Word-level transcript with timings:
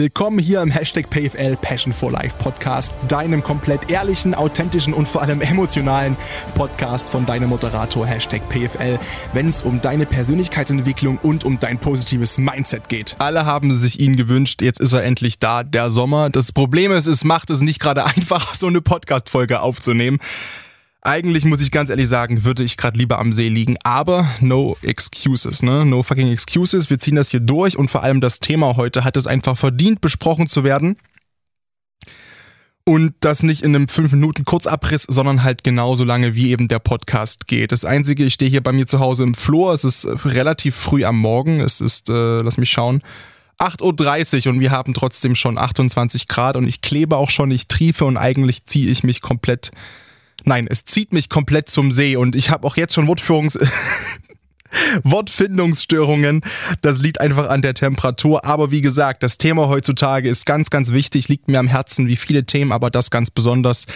Willkommen 0.00 0.38
hier 0.38 0.62
im 0.62 0.70
Hashtag 0.70 1.10
PFL 1.10 1.56
Passion 1.56 1.92
for 1.92 2.10
Life 2.10 2.34
Podcast, 2.38 2.90
deinem 3.06 3.44
komplett 3.44 3.90
ehrlichen, 3.90 4.34
authentischen 4.34 4.94
und 4.94 5.06
vor 5.06 5.20
allem 5.20 5.42
emotionalen 5.42 6.16
Podcast 6.54 7.10
von 7.10 7.26
deinem 7.26 7.50
Moderator 7.50 8.06
Hashtag 8.06 8.40
PFL, 8.48 8.98
wenn 9.34 9.48
es 9.50 9.60
um 9.60 9.82
deine 9.82 10.06
Persönlichkeitsentwicklung 10.06 11.18
und 11.18 11.44
um 11.44 11.58
dein 11.58 11.78
positives 11.78 12.38
Mindset 12.38 12.88
geht. 12.88 13.14
Alle 13.18 13.44
haben 13.44 13.74
sich 13.74 14.00
ihn 14.00 14.16
gewünscht, 14.16 14.62
jetzt 14.62 14.80
ist 14.80 14.94
er 14.94 15.04
endlich 15.04 15.38
da, 15.38 15.64
der 15.64 15.90
Sommer. 15.90 16.30
Das 16.30 16.50
Problem 16.50 16.92
ist, 16.92 17.04
es 17.04 17.22
macht 17.22 17.50
es 17.50 17.60
nicht 17.60 17.78
gerade 17.78 18.02
einfach, 18.06 18.54
so 18.54 18.68
eine 18.68 18.80
Podcast-Folge 18.80 19.60
aufzunehmen. 19.60 20.18
Eigentlich 21.02 21.46
muss 21.46 21.62
ich 21.62 21.70
ganz 21.70 21.88
ehrlich 21.88 22.08
sagen, 22.08 22.44
würde 22.44 22.62
ich 22.62 22.76
gerade 22.76 22.98
lieber 22.98 23.18
am 23.18 23.32
See 23.32 23.48
liegen, 23.48 23.76
aber 23.82 24.28
no 24.40 24.76
excuses, 24.82 25.62
ne? 25.62 25.86
No 25.86 26.02
fucking 26.02 26.30
excuses. 26.30 26.90
Wir 26.90 26.98
ziehen 26.98 27.16
das 27.16 27.30
hier 27.30 27.40
durch 27.40 27.78
und 27.78 27.90
vor 27.90 28.02
allem 28.02 28.20
das 28.20 28.38
Thema 28.38 28.76
heute 28.76 29.02
hat 29.02 29.16
es 29.16 29.26
einfach 29.26 29.56
verdient, 29.56 30.02
besprochen 30.02 30.46
zu 30.46 30.62
werden. 30.62 30.96
Und 32.84 33.14
das 33.20 33.42
nicht 33.42 33.62
in 33.62 33.74
einem 33.74 33.88
5 33.88 34.12
Minuten 34.12 34.44
Kurzabriss, 34.44 35.04
sondern 35.04 35.42
halt 35.42 35.64
genauso 35.64 36.04
lange, 36.04 36.34
wie 36.34 36.50
eben 36.50 36.68
der 36.68 36.80
Podcast 36.80 37.46
geht. 37.46 37.72
Das 37.72 37.84
Einzige, 37.84 38.24
ich 38.24 38.34
stehe 38.34 38.50
hier 38.50 38.62
bei 38.62 38.72
mir 38.72 38.86
zu 38.86 39.00
Hause 39.00 39.22
im 39.22 39.34
Flur, 39.34 39.72
es 39.72 39.84
ist 39.84 40.06
relativ 40.24 40.76
früh 40.76 41.04
am 41.04 41.18
Morgen, 41.18 41.60
es 41.60 41.80
ist, 41.80 42.10
äh, 42.10 42.40
lass 42.40 42.58
mich 42.58 42.70
schauen, 42.70 43.00
8.30 43.58 44.46
Uhr 44.46 44.54
und 44.54 44.60
wir 44.60 44.70
haben 44.70 44.92
trotzdem 44.92 45.36
schon 45.36 45.56
28 45.56 46.26
Grad 46.28 46.56
und 46.56 46.66
ich 46.66 46.80
klebe 46.80 47.16
auch 47.16 47.30
schon, 47.30 47.50
ich 47.50 47.68
triefe 47.68 48.06
und 48.06 48.16
eigentlich 48.16 48.66
ziehe 48.66 48.90
ich 48.90 49.04
mich 49.04 49.20
komplett 49.20 49.70
Nein, 50.44 50.66
es 50.68 50.84
zieht 50.84 51.12
mich 51.12 51.28
komplett 51.28 51.68
zum 51.68 51.92
See 51.92 52.16
und 52.16 52.34
ich 52.34 52.50
habe 52.50 52.66
auch 52.66 52.76
jetzt 52.76 52.94
schon 52.94 53.06
Wortführungs 53.06 53.58
Wortfindungsstörungen. 55.02 56.42
Das 56.82 57.00
liegt 57.00 57.20
einfach 57.20 57.48
an 57.48 57.62
der 57.62 57.74
Temperatur. 57.74 58.44
Aber 58.44 58.70
wie 58.70 58.80
gesagt, 58.80 59.22
das 59.22 59.38
Thema 59.38 59.68
heutzutage 59.68 60.28
ist 60.28 60.46
ganz, 60.46 60.70
ganz 60.70 60.92
wichtig, 60.92 61.28
liegt 61.28 61.48
mir 61.48 61.58
am 61.58 61.68
Herzen 61.68 62.08
wie 62.08 62.16
viele 62.16 62.44
Themen, 62.44 62.72
aber 62.72 62.90
das 62.90 63.10
ganz 63.10 63.30
besonders. 63.30 63.86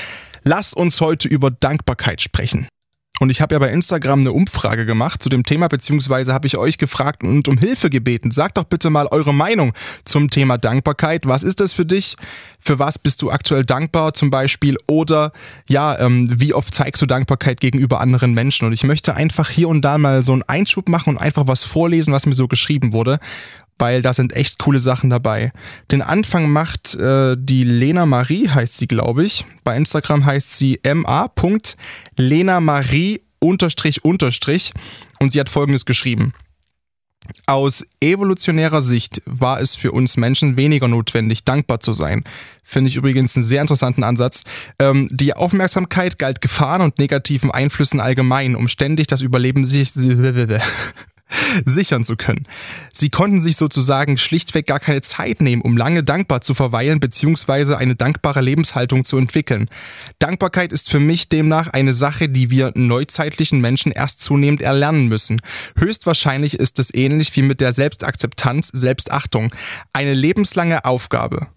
Lass 0.42 0.75
uns 0.75 1.00
heute 1.00 1.28
über 1.28 1.50
Dankbarkeit 1.50 2.20
sprechen. 2.20 2.69
Und 3.20 3.31
ich 3.31 3.41
habe 3.41 3.55
ja 3.55 3.61
bei 3.61 3.70
Instagram 3.70 4.20
eine 4.20 4.33
Umfrage 4.33 4.87
gemacht 4.87 5.23
zu 5.23 5.29
dem 5.29 5.45
Thema, 5.45 5.69
beziehungsweise 5.69 6.34
habe 6.34 6.48
ich 6.48 6.59
euch 6.59 6.79
gefragt 6.79 7.23
und 7.23 7.47
um 7.47 7.56
Hilfe 7.59 7.89
gebeten. 7.89 8.33
Sagt 8.33 8.59
doch 8.59 8.65
bitte 8.65 8.91
mal 8.91 9.06
eure 9.06 9.33
Meinung 9.33 9.73
zum 10.05 10.31
Thema 10.31 10.59
Dankbarkeit. 10.59 11.25
Was 11.27 11.45
ist 11.45 11.61
das 11.61 11.73
für 11.73 11.87
dich? 11.87 12.17
Für 12.59 12.81
was 12.81 12.98
bist 12.98 13.23
du 13.23 13.31
aktuell 13.31 13.65
dankbar 13.65 14.15
zum 14.15 14.31
Beispiel? 14.31 14.77
Oder 14.89 15.33
ja, 15.69 15.97
ähm, 16.01 16.29
wie 16.41 16.55
oft 16.55 16.75
zeigst 16.75 17.01
du 17.03 17.06
Dankbarkeit 17.06 17.61
gegenüber 17.61 18.01
anderen 18.01 18.34
Menschen? 18.34 18.67
Und 18.67 18.73
ich 18.73 18.83
möchte 18.83 19.15
einfach 19.15 19.49
hier 19.49 19.69
und 19.69 19.83
da 19.83 19.97
mal 19.97 20.25
so 20.25 20.33
einen 20.33 20.43
Einschub 20.43 20.89
machen 20.89 21.11
und 21.11 21.19
einfach 21.19 21.47
was 21.47 21.65
vorlesen, 21.65 22.12
was 22.12 22.27
mir 22.27 22.34
so 22.34 22.49
geschrieben 22.49 22.93
wurde 22.93 23.21
weil 23.78 24.03
da 24.03 24.12
sind 24.14 24.34
echt 24.34 24.58
coole 24.58 24.80
Sachen 24.80 25.11
dabei. 25.11 25.53
Den 25.91 26.03
Anfang 26.03 26.50
macht 26.50 26.94
äh, 26.94 27.36
die 27.39 27.64
Lena 27.64 28.06
Marie, 28.06 28.48
heißt 28.48 28.77
sie, 28.77 28.86
glaube 28.86 29.25
ich. 29.25 29.44
Bei 29.64 29.77
Instagram 29.77 30.25
heißt 30.25 30.56
sie 30.56 30.81
ma.lena 30.84 32.61
Marie 32.61 33.20
unterstrich 33.41 34.05
unterstrich 34.05 34.72
und 35.19 35.33
sie 35.33 35.41
hat 35.41 35.48
folgendes 35.48 35.84
geschrieben. 35.84 36.33
Aus 37.47 37.86
evolutionärer 38.00 38.83
Sicht 38.83 39.22
war 39.25 39.61
es 39.61 39.77
für 39.77 39.92
uns 39.92 40.16
Menschen 40.16 40.56
weniger 40.56 40.88
notwendig, 40.88 41.44
dankbar 41.44 41.81
zu 41.81 41.94
sein. 41.94 42.22
Finde 42.62 42.88
ich 42.88 42.97
übrigens 42.97 43.34
einen 43.34 43.44
sehr 43.44 43.62
interessanten 43.62 44.05
Ansatz. 44.05 44.44
Ähm, 44.78 45.09
die 45.11 45.34
Aufmerksamkeit 45.34 46.19
galt 46.19 46.41
Gefahren 46.42 46.83
und 46.83 46.98
negativen 46.98 47.50
Einflüssen 47.50 48.00
allgemein, 48.00 48.56
um 48.56 48.69
ständig 48.69 49.06
das 49.06 49.22
Überleben 49.22 49.66
sich 49.66 49.92
sichern 51.65 52.05
zu 52.05 52.17
können. 52.17 52.47
Sie 52.93 53.11
konnten 53.11 53.41
sich 53.41 53.57
sozusagen 53.57 54.19
schlichtweg 54.19 54.67
gar 54.67 54.81
keine 54.81 55.03
Zeit 55.03 55.41
nehmen, 55.41 55.63
um 55.63 55.77
lange 55.77 56.03
dankbar 56.03 56.41
zu 56.41 56.55
verweilen 56.55 57.01
bzw. 57.01 57.75
eine 57.75 57.97
dankbare 57.97 58.41
Lebenshaltung 58.41 59.05
zu 59.05 59.19
entwickeln. 59.19 59.69
Dankbarkeit 60.19 60.73
ist 60.73 60.91
für 60.91 61.01
mich 61.01 61.29
demnach 61.29 61.69
eine 61.69 61.95
Sache, 61.95 62.29
die 62.29 62.51
wir 62.51 62.73
neuzeitlichen 62.75 63.61
Menschen 63.61 63.93
erst 63.93 64.21
zunehmend 64.21 64.62
erlernen 64.62 65.09
müssen. 65.09 65.41
Höchstwahrscheinlich 65.77 66.59
ist 66.59 66.78
es 66.78 66.94
ähnlich 66.94 67.34
wie 67.37 67.43
mit 67.43 67.61
der 67.61 67.73
Selbstakzeptanz, 67.73 68.69
Selbstachtung. 68.69 69.55
Eine 69.93 70.15
lebenslange 70.15 70.84
Aufgabe. 70.84 71.49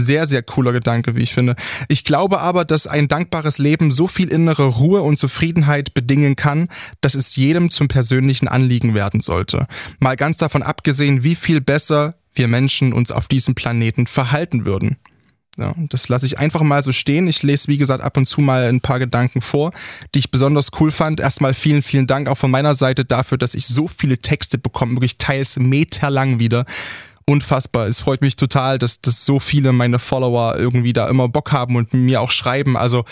Sehr, 0.00 0.26
sehr 0.26 0.42
cooler 0.42 0.72
Gedanke, 0.72 1.14
wie 1.16 1.22
ich 1.22 1.32
finde. 1.32 1.56
Ich 1.88 2.04
glaube 2.04 2.40
aber, 2.40 2.64
dass 2.64 2.86
ein 2.86 3.08
dankbares 3.08 3.58
Leben 3.58 3.92
so 3.92 4.06
viel 4.06 4.28
innere 4.28 4.64
Ruhe 4.64 5.02
und 5.02 5.18
Zufriedenheit 5.18 5.94
bedingen 5.94 6.36
kann, 6.36 6.68
dass 7.00 7.14
es 7.14 7.36
jedem 7.36 7.70
zum 7.70 7.88
persönlichen 7.88 8.48
Anliegen 8.48 8.94
werden 8.94 9.20
sollte. 9.20 9.66
Mal 9.98 10.16
ganz 10.16 10.36
davon 10.38 10.62
abgesehen, 10.62 11.22
wie 11.22 11.34
viel 11.34 11.60
besser 11.60 12.14
wir 12.34 12.48
Menschen 12.48 12.92
uns 12.92 13.10
auf 13.10 13.28
diesem 13.28 13.54
Planeten 13.54 14.06
verhalten 14.06 14.64
würden. 14.64 14.96
Ja, 15.58 15.74
das 15.76 16.08
lasse 16.08 16.24
ich 16.24 16.38
einfach 16.38 16.62
mal 16.62 16.82
so 16.82 16.90
stehen. 16.92 17.26
Ich 17.28 17.42
lese, 17.42 17.68
wie 17.68 17.76
gesagt, 17.76 18.02
ab 18.02 18.16
und 18.16 18.26
zu 18.26 18.40
mal 18.40 18.64
ein 18.64 18.80
paar 18.80 18.98
Gedanken 18.98 19.42
vor, 19.42 19.72
die 20.14 20.20
ich 20.20 20.30
besonders 20.30 20.70
cool 20.80 20.90
fand. 20.90 21.20
Erstmal 21.20 21.54
vielen, 21.54 21.82
vielen 21.82 22.06
Dank 22.06 22.28
auch 22.28 22.38
von 22.38 22.50
meiner 22.50 22.74
Seite 22.74 23.04
dafür, 23.04 23.36
dass 23.36 23.54
ich 23.54 23.66
so 23.66 23.86
viele 23.86 24.16
Texte 24.16 24.56
bekomme, 24.56 24.92
wirklich 24.92 25.18
teils 25.18 25.58
meterlang 25.58 26.38
wieder 26.40 26.64
unfassbar. 27.30 27.86
Es 27.86 28.00
freut 28.00 28.22
mich 28.22 28.34
total, 28.34 28.78
dass, 28.78 29.00
dass 29.00 29.24
so 29.24 29.38
viele 29.38 29.72
meine 29.72 30.00
Follower 30.00 30.56
irgendwie 30.58 30.92
da 30.92 31.08
immer 31.08 31.28
Bock 31.28 31.52
haben 31.52 31.76
und 31.76 31.94
mir 31.94 32.20
auch 32.20 32.32
schreiben. 32.32 32.76
Also 32.76 33.04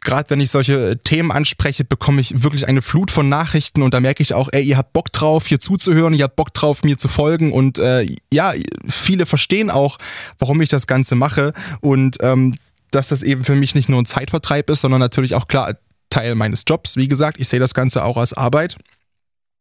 gerade 0.00 0.30
wenn 0.30 0.40
ich 0.40 0.50
solche 0.50 0.98
Themen 0.98 1.30
anspreche, 1.30 1.84
bekomme 1.84 2.20
ich 2.20 2.42
wirklich 2.42 2.66
eine 2.66 2.82
Flut 2.82 3.12
von 3.12 3.28
Nachrichten 3.28 3.82
und 3.82 3.94
da 3.94 4.00
merke 4.00 4.20
ich 4.20 4.34
auch, 4.34 4.48
ey, 4.50 4.64
ihr 4.64 4.76
habt 4.76 4.92
Bock 4.92 5.12
drauf, 5.12 5.46
hier 5.46 5.60
zuzuhören, 5.60 6.12
ihr 6.12 6.24
habt 6.24 6.34
Bock 6.34 6.52
drauf, 6.52 6.82
mir 6.82 6.98
zu 6.98 7.06
folgen 7.06 7.52
und 7.52 7.78
äh, 7.78 8.08
ja, 8.32 8.52
viele 8.88 9.26
verstehen 9.26 9.70
auch, 9.70 9.98
warum 10.40 10.60
ich 10.60 10.68
das 10.68 10.88
Ganze 10.88 11.14
mache 11.14 11.52
und 11.80 12.16
ähm, 12.20 12.56
dass 12.90 13.08
das 13.08 13.22
eben 13.22 13.44
für 13.44 13.54
mich 13.54 13.76
nicht 13.76 13.88
nur 13.88 14.02
ein 14.02 14.06
Zeitvertreib 14.06 14.68
ist, 14.70 14.80
sondern 14.80 15.00
natürlich 15.00 15.36
auch 15.36 15.46
klar 15.46 15.76
Teil 16.10 16.34
meines 16.34 16.64
Jobs. 16.66 16.96
Wie 16.96 17.08
gesagt, 17.08 17.40
ich 17.40 17.48
sehe 17.48 17.60
das 17.60 17.72
Ganze 17.72 18.04
auch 18.04 18.16
als 18.16 18.34
Arbeit 18.34 18.76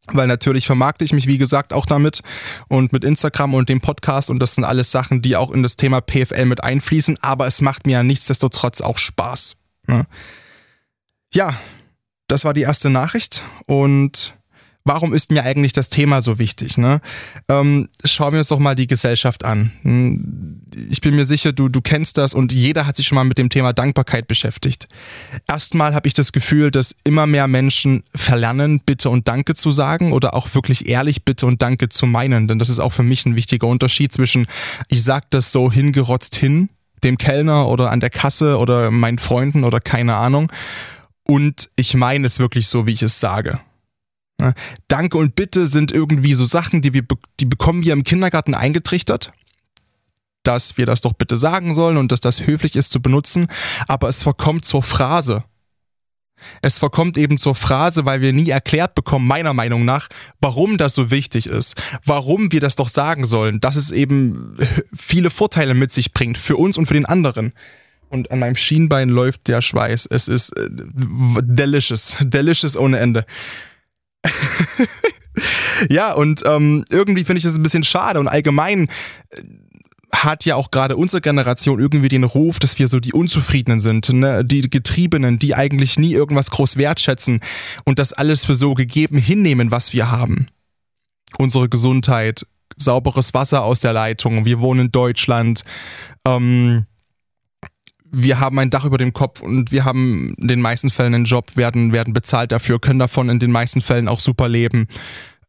weil 0.08 0.28
natürlich 0.28 0.66
vermarkte 0.66 1.06
ich 1.06 1.14
mich, 1.14 1.28
wie 1.28 1.38
gesagt, 1.38 1.74
auch 1.74 1.86
damit 1.86 2.22
und 2.68 2.92
mit 2.92 3.04
Instagram 3.04 3.54
und 3.54 3.70
dem 3.70 3.82
Podcast 3.82 4.30
und 4.30 4.40
das 4.40 4.56
sind 4.56 4.64
alles 4.64 4.92
Sachen, 4.92 5.22
die 5.22 5.36
auch 5.36 5.52
in 5.52 5.64
das 5.64 5.78
Thema 5.78 6.02
PFL 6.02 6.46
mit 6.46 6.64
einfließen, 6.64 7.18
aber 7.22 7.48
es 7.48 7.62
macht 7.62 7.86
mir 7.86 7.94
ja 7.94 8.04
nichtsdestotrotz 8.04 8.82
auch 8.82 8.98
Spaß. 8.98 9.58
Ne? 9.88 10.06
Ja, 11.34 11.56
das 12.28 12.46
war 12.46 12.54
die 12.54 12.62
erste 12.62 12.90
Nachricht 12.90 13.44
und 13.66 14.36
warum 14.84 15.14
ist 15.14 15.32
mir 15.32 15.44
eigentlich 15.44 15.74
das 15.74 15.90
Thema 15.90 16.22
so 16.22 16.40
wichtig? 16.40 16.78
Ne? 16.78 17.02
Ähm, 17.50 17.90
schauen 18.04 18.34
wir 18.34 18.40
uns 18.40 18.48
doch 18.48 18.60
mal 18.60 18.76
die 18.76 18.88
Gesellschaft 18.88 19.46
an. 19.46 19.72
Hm, 19.84 20.62
ich 20.90 21.02
bin 21.02 21.16
mir 21.16 21.26
sicher, 21.26 21.52
du, 21.52 21.70
du 21.70 21.82
kennst 21.82 22.18
das 22.18 22.34
und 22.34 22.52
jeder 22.52 22.86
hat 22.86 22.98
sich 22.98 23.08
schon 23.08 23.16
mal 23.16 23.24
mit 23.24 23.38
dem 23.38 23.50
Thema 23.50 23.74
Dankbarkeit 23.74 24.28
beschäftigt. 24.28 24.88
Erstmal 25.48 25.94
habe 25.94 26.08
ich 26.08 26.14
das 26.14 26.32
Gefühl, 26.32 26.72
dass 26.72 26.96
immer 27.04 27.28
mehr 27.28 27.48
Menschen 27.48 28.04
verlernen, 28.16 28.82
Bitte 28.86 29.10
und 29.10 29.28
Danke 29.28 29.54
zu 29.54 29.72
sagen 29.72 30.14
oder 30.14 30.34
auch 30.34 30.54
wirklich 30.56 30.88
ehrlich 30.88 31.24
Bitte 31.24 31.46
und 31.46 31.62
Danke 31.62 31.90
zu 31.90 32.06
meinen. 32.06 32.48
Denn 32.48 32.60
das 32.60 32.70
ist 32.70 32.80
auch 32.80 32.94
für 32.94 33.04
mich 33.04 33.26
ein 33.26 33.36
wichtiger 33.36 33.68
Unterschied 33.68 34.12
zwischen, 34.12 34.48
ich 34.88 35.04
sag 35.04 35.30
das 35.32 35.52
so 35.52 35.72
hingerotzt 35.72 36.36
hin, 36.36 36.70
dem 37.04 37.18
Kellner 37.18 37.68
oder 37.68 37.92
an 37.92 38.00
der 38.00 38.10
Kasse 38.10 38.58
oder 38.58 38.92
meinen 38.92 39.20
Freunden 39.20 39.64
oder 39.64 39.80
keine 39.80 40.16
Ahnung. 40.16 40.52
Und 41.24 41.70
ich 41.76 41.94
meine 41.96 42.28
es 42.28 42.40
wirklich 42.40 42.68
so, 42.68 42.88
wie 42.88 42.94
ich 42.94 43.02
es 43.02 43.20
sage. 43.20 43.60
Ne? 44.42 44.54
Danke 44.88 45.18
und 45.18 45.36
Bitte 45.36 45.68
sind 45.68 45.92
irgendwie 45.92 46.34
so 46.34 46.46
Sachen, 46.46 46.82
die 46.82 46.94
wir, 46.94 47.04
die 47.40 47.46
bekommen 47.46 47.84
wir 47.84 47.94
im 47.94 48.04
Kindergarten 48.04 48.56
eingetrichtert 48.56 49.32
dass 50.44 50.76
wir 50.76 50.88
das 50.88 51.02
doch 51.02 51.14
bitte 51.14 51.38
sagen 51.38 51.76
sollen 51.76 51.98
und 51.98 52.12
dass 52.12 52.20
das 52.20 52.48
höflich 52.48 52.76
ist 52.76 52.92
zu 52.92 53.00
benutzen, 53.00 53.46
aber 53.88 54.10
es 54.10 54.24
verkommt 54.24 54.66
zur 54.66 54.82
Phrase. 54.82 55.44
Es 56.64 56.80
verkommt 56.80 57.20
eben 57.20 57.38
zur 57.38 57.54
Phrase, 57.54 58.06
weil 58.06 58.22
wir 58.22 58.34
nie 58.34 58.50
erklärt 58.50 58.96
bekommen, 58.96 59.28
meiner 59.28 59.54
Meinung 59.54 59.86
nach, 59.86 60.08
warum 60.40 60.80
das 60.80 60.96
so 60.96 61.12
wichtig 61.12 61.46
ist, 61.46 61.80
warum 62.06 62.52
wir 62.52 62.60
das 62.60 62.76
doch 62.76 62.90
sagen 62.90 63.28
sollen, 63.28 63.60
dass 63.60 63.76
es 63.76 63.92
eben 63.92 64.58
viele 64.96 65.30
Vorteile 65.30 65.76
mit 65.76 65.92
sich 65.92 66.14
bringt, 66.14 66.40
für 66.40 66.58
uns 66.58 66.78
und 66.78 66.88
für 66.88 66.96
den 66.96 67.06
anderen. 67.06 67.54
Und 68.10 68.32
an 68.32 68.40
meinem 68.40 68.56
Schienbein 68.56 69.10
läuft 69.10 69.48
der 69.48 69.62
Schweiß. 69.62 70.08
Es 70.08 70.28
ist 70.28 70.50
äh, 70.58 70.68
delicious, 70.70 72.18
delicious 72.20 72.76
ohne 72.76 72.98
Ende. 72.98 73.26
ja, 75.90 76.14
und 76.14 76.44
ähm, 76.46 76.86
irgendwie 76.90 77.24
finde 77.24 77.38
ich 77.40 77.44
das 77.44 77.56
ein 77.56 77.64
bisschen 77.64 77.84
schade. 77.84 78.20
Und 78.20 78.28
allgemein 78.28 78.88
äh, 79.30 79.42
hat 80.14 80.46
ja 80.46 80.56
auch 80.56 80.72
gerade 80.72 80.98
unsere 80.98 81.22
Generation 81.22 81.80
irgendwie 81.80 82.10
den 82.10 82.24
Ruf, 82.24 82.60
dass 82.60 82.78
wir 82.78 82.88
so 82.88 83.00
die 83.00 83.14
Unzufriedenen 83.14 83.80
sind, 83.80 84.10
ne? 84.10 84.44
die 84.44 84.62
Getriebenen, 84.62 85.40
die 85.40 85.56
eigentlich 85.56 85.98
nie 85.98 86.14
irgendwas 86.14 86.52
groß 86.52 86.78
wertschätzen 86.78 87.40
und 87.86 87.98
das 87.98 88.14
alles 88.14 88.46
für 88.46 88.56
so 88.56 88.74
gegeben 88.74 89.18
hinnehmen, 89.18 89.72
was 89.72 89.94
wir 89.94 90.12
haben. 90.12 90.46
Unsere 91.38 91.70
Gesundheit, 91.70 92.46
sauberes 92.76 93.34
Wasser 93.34 93.64
aus 93.64 93.80
der 93.80 93.94
Leitung, 93.94 94.46
wir 94.46 94.60
wohnen 94.60 94.88
in 94.88 94.92
Deutschland, 94.92 95.64
ähm, 96.26 96.86
wir 98.12 98.40
haben 98.40 98.60
ein 98.60 98.70
Dach 98.70 98.86
über 98.86 98.98
dem 98.98 99.14
Kopf 99.14 99.42
und 99.42 99.72
wir 99.72 99.86
haben 99.86 100.36
in 100.38 100.48
den 100.50 100.62
meisten 100.62 100.90
Fällen 100.90 101.16
einen 101.16 101.26
Job, 101.26 101.56
werden, 101.56 101.94
werden 101.94 102.14
bezahlt 102.14 102.52
dafür, 102.52 102.80
können 102.80 103.00
davon 103.00 103.30
in 103.30 103.40
den 103.40 103.52
meisten 103.52 103.82
Fällen 103.82 104.08
auch 104.08 104.20
super 104.20 104.50
leben. 104.50 104.88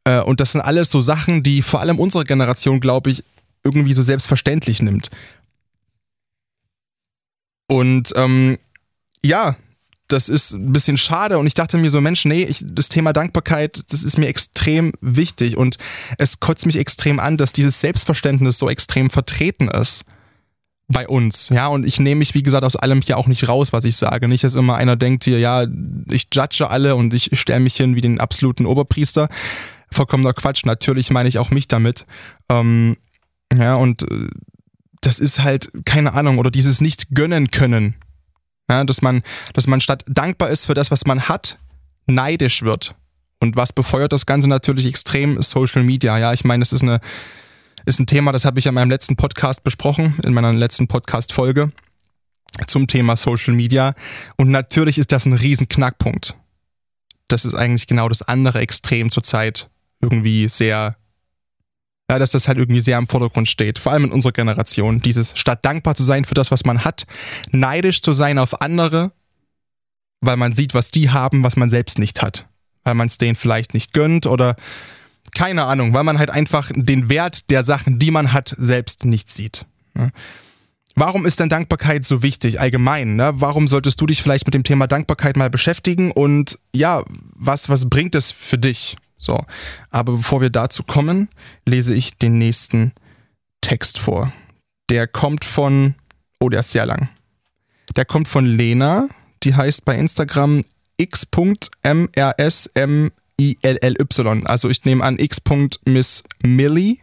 Äh, 0.04 0.20
und 0.20 0.40
das 0.40 0.52
sind 0.52 0.60
alles 0.60 0.90
so 0.90 1.02
Sachen, 1.02 1.42
die 1.42 1.62
vor 1.62 1.80
allem 1.80 1.98
unsere 1.98 2.24
Generation, 2.24 2.80
glaube 2.80 3.10
ich, 3.10 3.24
irgendwie 3.64 3.94
so 3.94 4.02
selbstverständlich 4.02 4.80
nimmt. 4.80 5.10
Und 7.66 8.12
ähm, 8.16 8.58
ja, 9.24 9.56
das 10.08 10.28
ist 10.28 10.52
ein 10.52 10.72
bisschen 10.72 10.98
schade 10.98 11.38
und 11.38 11.46
ich 11.46 11.54
dachte 11.54 11.78
mir 11.78 11.90
so, 11.90 12.00
Mensch, 12.00 12.24
nee, 12.26 12.44
ich, 12.44 12.62
das 12.64 12.90
Thema 12.90 13.12
Dankbarkeit, 13.12 13.82
das 13.90 14.02
ist 14.02 14.18
mir 14.18 14.26
extrem 14.26 14.92
wichtig 15.00 15.56
und 15.56 15.78
es 16.18 16.38
kotzt 16.38 16.66
mich 16.66 16.76
extrem 16.76 17.18
an, 17.18 17.38
dass 17.38 17.52
dieses 17.52 17.80
Selbstverständnis 17.80 18.58
so 18.58 18.68
extrem 18.68 19.10
vertreten 19.10 19.68
ist 19.68 20.04
bei 20.88 21.08
uns, 21.08 21.48
ja, 21.48 21.68
und 21.68 21.86
ich 21.86 22.00
nehme 22.00 22.18
mich, 22.18 22.34
wie 22.34 22.42
gesagt, 22.42 22.64
aus 22.64 22.76
allem 22.76 23.00
hier 23.00 23.16
auch 23.16 23.26
nicht 23.26 23.48
raus, 23.48 23.72
was 23.72 23.84
ich 23.84 23.96
sage. 23.96 24.28
Nicht, 24.28 24.44
dass 24.44 24.54
immer 24.54 24.76
einer 24.76 24.96
denkt 24.96 25.24
hier, 25.24 25.38
ja, 25.38 25.66
ich 26.10 26.28
judge 26.32 26.68
alle 26.68 26.96
und 26.96 27.14
ich 27.14 27.30
stelle 27.32 27.60
mich 27.60 27.76
hin 27.76 27.96
wie 27.96 28.00
den 28.00 28.20
absoluten 28.20 28.66
Oberpriester. 28.66 29.28
Vollkommener 29.90 30.34
Quatsch, 30.34 30.64
natürlich 30.64 31.10
meine 31.10 31.28
ich 31.28 31.38
auch 31.38 31.50
mich 31.50 31.68
damit. 31.68 32.06
Ähm, 32.48 32.96
ja, 33.54 33.74
und 33.76 34.02
äh, 34.02 34.28
das 35.00 35.18
ist 35.18 35.42
halt, 35.42 35.70
keine 35.84 36.14
Ahnung, 36.14 36.38
oder 36.38 36.50
dieses 36.50 36.80
nicht 36.80 37.10
gönnen 37.10 37.50
können. 37.50 37.94
Ja, 38.70 38.84
dass 38.84 39.02
man, 39.02 39.22
dass 39.52 39.66
man 39.66 39.80
statt 39.80 40.04
dankbar 40.08 40.50
ist 40.50 40.66
für 40.66 40.74
das, 40.74 40.90
was 40.90 41.04
man 41.04 41.28
hat, 41.28 41.58
neidisch 42.06 42.62
wird. 42.62 42.94
Und 43.40 43.56
was 43.56 43.72
befeuert 43.72 44.12
das 44.12 44.24
Ganze 44.24 44.48
natürlich 44.48 44.86
extrem? 44.86 45.42
Social 45.42 45.82
Media. 45.82 46.16
Ja, 46.18 46.32
ich 46.32 46.44
meine, 46.44 46.62
das 46.62 46.72
ist 46.72 46.82
eine, 46.82 47.00
ist 47.84 47.98
ein 48.00 48.06
Thema, 48.06 48.32
das 48.32 48.44
habe 48.44 48.58
ich 48.58 48.66
in 48.66 48.74
meinem 48.74 48.90
letzten 48.90 49.16
Podcast 49.16 49.64
besprochen, 49.64 50.14
in 50.24 50.32
meiner 50.32 50.52
letzten 50.52 50.88
Podcast-Folge 50.88 51.72
zum 52.66 52.86
Thema 52.86 53.16
Social 53.16 53.54
Media. 53.54 53.94
Und 54.36 54.50
natürlich 54.50 54.98
ist 54.98 55.12
das 55.12 55.26
ein 55.26 55.32
riesen 55.32 55.68
Knackpunkt. 55.68 56.36
Das 57.28 57.44
ist 57.44 57.54
eigentlich 57.54 57.86
genau 57.86 58.08
das 58.08 58.22
andere 58.22 58.60
Extrem 58.60 59.10
zurzeit 59.10 59.70
irgendwie 60.00 60.48
sehr 60.48 60.96
ja, 62.12 62.18
dass 62.18 62.32
das 62.32 62.46
halt 62.46 62.58
irgendwie 62.58 62.82
sehr 62.82 62.98
im 62.98 63.08
Vordergrund 63.08 63.48
steht. 63.48 63.78
Vor 63.78 63.92
allem 63.92 64.04
in 64.04 64.12
unserer 64.12 64.32
Generation. 64.32 65.00
Dieses, 65.00 65.32
statt 65.34 65.64
dankbar 65.64 65.94
zu 65.94 66.02
sein 66.02 66.26
für 66.26 66.34
das, 66.34 66.50
was 66.50 66.66
man 66.66 66.84
hat, 66.84 67.06
neidisch 67.50 68.02
zu 68.02 68.12
sein 68.12 68.38
auf 68.38 68.60
andere, 68.60 69.12
weil 70.20 70.36
man 70.36 70.52
sieht, 70.52 70.74
was 70.74 70.90
die 70.90 71.08
haben, 71.08 71.42
was 71.42 71.56
man 71.56 71.70
selbst 71.70 71.98
nicht 71.98 72.20
hat. 72.20 72.46
Weil 72.84 72.94
man 72.94 73.06
es 73.06 73.16
denen 73.16 73.34
vielleicht 73.34 73.72
nicht 73.72 73.94
gönnt 73.94 74.26
oder 74.26 74.56
keine 75.34 75.64
Ahnung, 75.64 75.92
weil 75.94 76.04
man 76.04 76.18
halt 76.18 76.30
einfach 76.30 76.70
den 76.74 77.08
Wert 77.08 77.50
der 77.50 77.64
Sachen, 77.64 77.98
die 77.98 78.10
man 78.10 78.32
hat, 78.32 78.54
selbst 78.58 79.04
nicht 79.04 79.30
sieht. 79.30 79.66
Warum 80.94 81.24
ist 81.24 81.40
denn 81.40 81.48
Dankbarkeit 81.48 82.04
so 82.04 82.22
wichtig 82.22 82.60
allgemein? 82.60 83.16
Ne? 83.16 83.32
Warum 83.36 83.66
solltest 83.66 84.00
du 84.00 84.06
dich 84.06 84.22
vielleicht 84.22 84.46
mit 84.46 84.54
dem 84.54 84.62
Thema 84.62 84.86
Dankbarkeit 84.86 85.36
mal 85.36 85.50
beschäftigen 85.50 86.12
und 86.12 86.58
ja, 86.74 87.02
was, 87.34 87.68
was 87.68 87.88
bringt 87.88 88.14
es 88.14 88.30
für 88.30 88.58
dich? 88.58 88.96
So, 89.16 89.38
aber 89.90 90.16
bevor 90.16 90.40
wir 90.40 90.50
dazu 90.50 90.82
kommen, 90.82 91.28
lese 91.64 91.94
ich 91.94 92.16
den 92.16 92.38
nächsten 92.38 92.92
Text 93.60 93.98
vor. 93.98 94.32
Der 94.90 95.06
kommt 95.06 95.44
von, 95.44 95.94
oh, 96.40 96.48
der 96.48 96.60
ist 96.60 96.72
sehr 96.72 96.86
lang. 96.86 97.08
Der 97.96 98.04
kommt 98.04 98.28
von 98.28 98.44
Lena, 98.44 99.08
die 99.44 99.54
heißt 99.54 99.84
bei 99.84 99.96
Instagram 99.96 100.62
x.mrsmilly. 103.38 104.46
Also 104.46 104.68
ich 104.68 104.84
nehme 104.84 105.04
an 105.04 105.18
x.missmilly. 105.18 107.00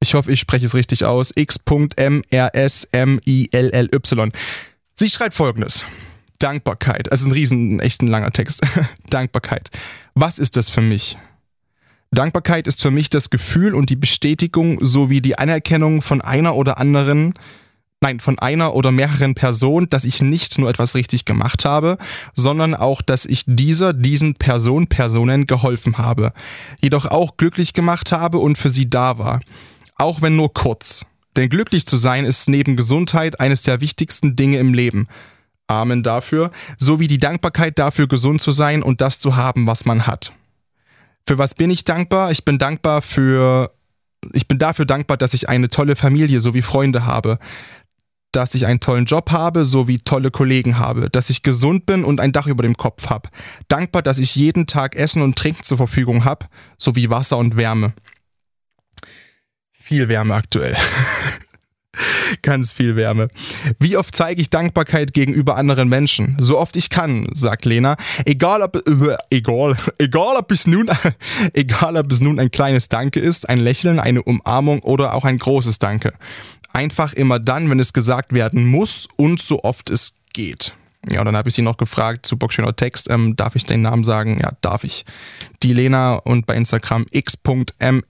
Ich 0.00 0.14
hoffe, 0.14 0.32
ich 0.32 0.40
spreche 0.40 0.66
es 0.66 0.74
richtig 0.74 1.04
aus. 1.04 1.32
x.mrsmilly. 1.34 2.30
Sie 4.94 5.10
schreibt 5.10 5.34
folgendes. 5.34 5.84
Dankbarkeit. 6.38 7.06
Ist 7.08 7.24
ein 7.24 7.32
riesen, 7.32 7.80
echt 7.80 8.02
ein 8.02 8.08
langer 8.08 8.32
Text. 8.32 8.62
Dankbarkeit. 9.10 9.70
Was 10.14 10.38
ist 10.38 10.56
das 10.56 10.70
für 10.70 10.82
mich? 10.82 11.16
Dankbarkeit 12.10 12.66
ist 12.66 12.82
für 12.82 12.90
mich 12.90 13.08
das 13.08 13.30
Gefühl 13.30 13.74
und 13.74 13.88
die 13.88 13.96
Bestätigung 13.96 14.84
sowie 14.84 15.22
die 15.22 15.38
Anerkennung 15.38 16.02
von 16.02 16.20
einer 16.20 16.56
oder 16.56 16.78
anderen, 16.78 17.34
nein, 18.02 18.20
von 18.20 18.38
einer 18.38 18.74
oder 18.74 18.92
mehreren 18.92 19.34
Personen, 19.34 19.88
dass 19.88 20.04
ich 20.04 20.20
nicht 20.20 20.58
nur 20.58 20.68
etwas 20.68 20.94
richtig 20.94 21.24
gemacht 21.24 21.64
habe, 21.64 21.98
sondern 22.34 22.74
auch, 22.74 23.00
dass 23.00 23.24
ich 23.24 23.44
dieser, 23.46 23.92
diesen 23.92 24.34
Person, 24.34 24.88
Personen 24.88 25.46
geholfen 25.46 25.98
habe. 25.98 26.32
Jedoch 26.80 27.06
auch 27.06 27.36
glücklich 27.36 27.72
gemacht 27.72 28.12
habe 28.12 28.38
und 28.38 28.58
für 28.58 28.70
sie 28.70 28.90
da 28.90 29.18
war. 29.18 29.40
Auch 29.96 30.20
wenn 30.20 30.36
nur 30.36 30.52
kurz. 30.52 31.06
Denn 31.36 31.48
glücklich 31.48 31.86
zu 31.86 31.96
sein 31.96 32.24
ist 32.24 32.48
neben 32.48 32.76
Gesundheit 32.76 33.40
eines 33.40 33.62
der 33.62 33.80
wichtigsten 33.80 34.36
Dinge 34.36 34.58
im 34.58 34.74
Leben. 34.74 35.06
Amen 35.66 36.02
dafür, 36.02 36.50
sowie 36.76 37.06
die 37.06 37.18
Dankbarkeit 37.18 37.78
dafür, 37.78 38.06
gesund 38.06 38.42
zu 38.42 38.52
sein 38.52 38.82
und 38.82 39.00
das 39.00 39.20
zu 39.20 39.36
haben, 39.36 39.66
was 39.66 39.84
man 39.84 40.06
hat. 40.06 40.32
Für 41.26 41.38
was 41.38 41.54
bin 41.54 41.70
ich 41.70 41.84
dankbar? 41.84 42.30
Ich 42.30 42.44
bin 42.44 42.58
dankbar 42.58 43.00
für, 43.00 43.72
ich 44.32 44.48
bin 44.48 44.58
dafür 44.58 44.84
dankbar, 44.84 45.16
dass 45.16 45.34
ich 45.34 45.48
eine 45.48 45.68
tolle 45.68 45.96
Familie 45.96 46.40
sowie 46.40 46.62
Freunde 46.62 47.06
habe, 47.06 47.38
dass 48.32 48.54
ich 48.54 48.66
einen 48.66 48.80
tollen 48.80 49.04
Job 49.04 49.30
habe 49.30 49.64
sowie 49.64 49.98
tolle 49.98 50.30
Kollegen 50.30 50.78
habe, 50.78 51.10
dass 51.10 51.30
ich 51.30 51.42
gesund 51.42 51.86
bin 51.86 52.04
und 52.04 52.20
ein 52.20 52.32
Dach 52.32 52.46
über 52.46 52.62
dem 52.62 52.76
Kopf 52.76 53.08
habe. 53.08 53.28
Dankbar, 53.68 54.02
dass 54.02 54.18
ich 54.18 54.34
jeden 54.34 54.66
Tag 54.66 54.96
Essen 54.96 55.22
und 55.22 55.36
Trinken 55.36 55.62
zur 55.62 55.76
Verfügung 55.76 56.24
habe, 56.24 56.46
sowie 56.78 57.10
Wasser 57.10 57.38
und 57.38 57.56
Wärme. 57.56 57.92
Viel 59.70 60.08
Wärme 60.08 60.34
aktuell. 60.34 60.76
Ganz 62.42 62.72
viel 62.72 62.96
Wärme. 62.96 63.28
Wie 63.78 63.98
oft 63.98 64.14
zeige 64.16 64.40
ich 64.40 64.48
Dankbarkeit 64.48 65.12
gegenüber 65.12 65.56
anderen 65.56 65.88
Menschen? 65.88 66.36
So 66.40 66.58
oft 66.58 66.76
ich 66.76 66.88
kann, 66.88 67.26
sagt 67.34 67.66
Lena. 67.66 67.96
Egal 68.24 68.62
ob, 68.62 68.76
äh, 68.76 69.16
egal, 69.30 69.76
egal 69.98 70.36
ob 70.36 70.50
es 70.50 70.66
nun, 70.66 70.88
egal 71.52 71.96
ob 71.98 72.10
es 72.10 72.20
nun 72.20 72.40
ein 72.40 72.50
kleines 72.50 72.88
Danke 72.88 73.20
ist, 73.20 73.48
ein 73.48 73.60
Lächeln, 73.60 74.00
eine 74.00 74.22
Umarmung 74.22 74.80
oder 74.80 75.14
auch 75.14 75.24
ein 75.24 75.36
großes 75.36 75.78
Danke. 75.78 76.14
Einfach 76.72 77.12
immer 77.12 77.38
dann, 77.38 77.68
wenn 77.70 77.80
es 77.80 77.92
gesagt 77.92 78.32
werden 78.32 78.66
muss 78.66 79.08
und 79.16 79.40
so 79.40 79.62
oft 79.62 79.90
es 79.90 80.14
geht. 80.32 80.74
Ja, 81.10 81.20
und 81.20 81.26
dann 81.26 81.36
habe 81.36 81.48
ich 81.48 81.54
sie 81.54 81.62
noch 81.62 81.76
gefragt, 81.76 82.26
super 82.26 82.48
schöner 82.50 82.76
Text, 82.76 83.10
ähm, 83.10 83.34
darf 83.34 83.56
ich 83.56 83.64
den 83.64 83.82
Namen 83.82 84.04
sagen? 84.04 84.38
Ja, 84.40 84.52
darf 84.60 84.84
ich. 84.84 85.04
Die 85.62 85.72
Lena 85.72 86.14
und 86.14 86.46
bei 86.46 86.54
Instagram 86.54 87.06
x.mrsmilly 87.10 88.08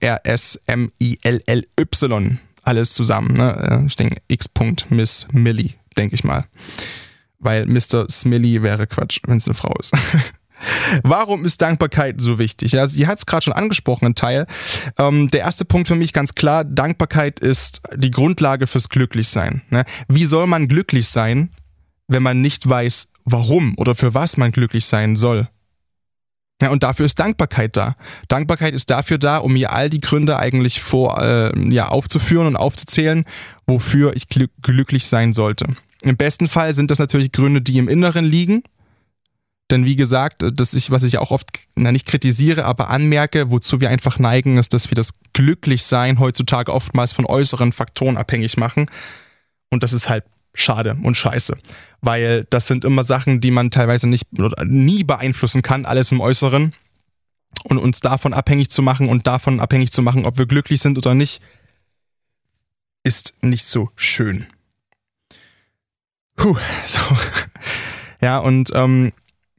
alles 2.63 2.93
zusammen. 2.93 3.33
Ne? 3.33 3.81
Äh, 3.83 3.85
ich 3.85 3.95
denke, 3.95 4.21
X. 4.27 4.49
Miss 4.89 5.27
Millie, 5.31 5.73
denke 5.97 6.15
ich 6.15 6.23
mal. 6.23 6.45
Weil 7.39 7.65
Mr. 7.65 8.09
Smilly 8.09 8.63
wäre 8.63 8.87
Quatsch, 8.87 9.19
wenn 9.27 9.37
es 9.37 9.47
eine 9.47 9.53
Frau 9.53 9.73
ist. 9.79 9.93
Warum 11.03 11.45
ist 11.45 11.61
Dankbarkeit 11.61 12.21
so 12.21 12.39
wichtig? 12.39 12.73
Ja, 12.73 12.87
sie 12.87 13.07
hat 13.07 13.19
es 13.19 13.25
gerade 13.25 13.43
schon 13.43 13.53
angesprochen, 13.53 14.07
ein 14.07 14.15
Teil. 14.15 14.47
Ähm, 14.97 15.29
der 15.31 15.41
erste 15.41 15.65
Punkt 15.65 15.87
für 15.87 15.95
mich 15.95 16.13
ganz 16.13 16.35
klar, 16.35 16.63
Dankbarkeit 16.63 17.39
ist 17.39 17.81
die 17.95 18.11
Grundlage 18.11 18.67
fürs 18.67 18.89
Glücklichsein. 18.89 19.61
Ne? 19.69 19.85
Wie 20.07 20.25
soll 20.25 20.47
man 20.47 20.67
glücklich 20.67 21.07
sein, 21.07 21.49
wenn 22.07 22.23
man 22.23 22.41
nicht 22.41 22.67
weiß, 22.67 23.09
warum 23.25 23.75
oder 23.77 23.95
für 23.95 24.13
was 24.13 24.37
man 24.37 24.51
glücklich 24.51 24.85
sein 24.85 25.15
soll? 25.15 25.47
Ja, 26.61 26.69
und 26.69 26.83
dafür 26.83 27.05
ist 27.05 27.19
Dankbarkeit 27.19 27.75
da. 27.75 27.95
Dankbarkeit 28.29 28.73
ist 28.73 28.89
dafür 28.89 29.17
da, 29.17 29.39
um 29.39 29.53
mir 29.53 29.73
all 29.73 29.89
die 29.89 29.99
Gründe 29.99 30.37
eigentlich 30.37 30.81
vor, 30.81 31.21
äh, 31.21 31.51
ja, 31.69 31.89
aufzuführen 31.89 32.47
und 32.47 32.55
aufzuzählen, 32.55 33.25
wofür 33.67 34.15
ich 34.15 34.29
glück 34.29 34.51
glücklich 34.61 35.05
sein 35.07 35.33
sollte. 35.33 35.65
Im 36.03 36.15
besten 36.15 36.47
Fall 36.47 36.73
sind 36.73 36.91
das 36.91 36.99
natürlich 36.99 37.31
Gründe, 37.31 37.61
die 37.61 37.77
im 37.77 37.87
Inneren 37.89 38.25
liegen. 38.25 38.63
Denn 39.71 39.85
wie 39.85 39.95
gesagt, 39.95 40.43
dass 40.53 40.73
ich, 40.73 40.91
was 40.91 41.03
ich 41.03 41.17
auch 41.17 41.31
oft, 41.31 41.47
na 41.75 41.91
nicht 41.91 42.05
kritisiere, 42.05 42.65
aber 42.65 42.89
anmerke, 42.89 43.49
wozu 43.49 43.79
wir 43.79 43.89
einfach 43.89 44.19
neigen, 44.19 44.57
ist, 44.57 44.73
dass 44.73 44.89
wir 44.89 44.95
das 44.95 45.13
Glücklichsein 45.33 46.19
heutzutage 46.19 46.73
oftmals 46.73 47.13
von 47.13 47.25
äußeren 47.25 47.71
Faktoren 47.71 48.17
abhängig 48.17 48.57
machen. 48.57 48.87
Und 49.71 49.83
das 49.83 49.93
ist 49.93 50.09
halt 50.09 50.25
schade 50.53 50.97
und 51.01 51.15
scheiße. 51.15 51.57
Weil 52.01 52.45
das 52.49 52.67
sind 52.67 52.85
immer 52.85 53.03
Sachen, 53.03 53.41
die 53.41 53.51
man 53.51 53.71
teilweise 53.71 54.07
nicht 54.07 54.25
oder 54.37 54.63
nie 54.65 55.03
beeinflussen 55.03 55.61
kann, 55.61 55.85
alles 55.85 56.11
im 56.11 56.21
Äußeren. 56.21 56.73
Und 57.63 57.77
uns 57.77 58.01
davon 58.01 58.33
abhängig 58.33 58.69
zu 58.69 58.81
machen 58.81 59.07
und 59.07 59.25
davon 59.25 59.61
abhängig 59.61 59.91
zu 59.91 60.01
machen, 60.01 60.25
ob 60.25 60.37
wir 60.37 60.45
glücklich 60.45 60.81
sind 60.81 60.97
oder 60.97 61.13
nicht, 61.13 61.41
ist 63.03 63.35
nicht 63.41 63.65
so 63.65 63.89
schön. 63.95 64.47
Puh, 66.35 66.57
so. 66.85 66.99
Ja, 68.21 68.39
und 68.39 68.71
ähm, 68.73 69.13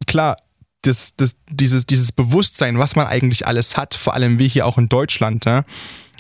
klar, 0.06 0.37
das, 0.82 1.16
das, 1.16 1.37
dieses, 1.49 1.87
dieses 1.87 2.12
Bewusstsein, 2.12 2.78
was 2.78 2.96
man 2.96 3.06
eigentlich 3.06 3.46
alles 3.46 3.76
hat, 3.76 3.94
vor 3.94 4.14
allem 4.14 4.38
wir 4.38 4.46
hier 4.46 4.66
auch 4.66 4.78
in 4.78 4.88
Deutschland, 4.88 5.44
ja, 5.46 5.64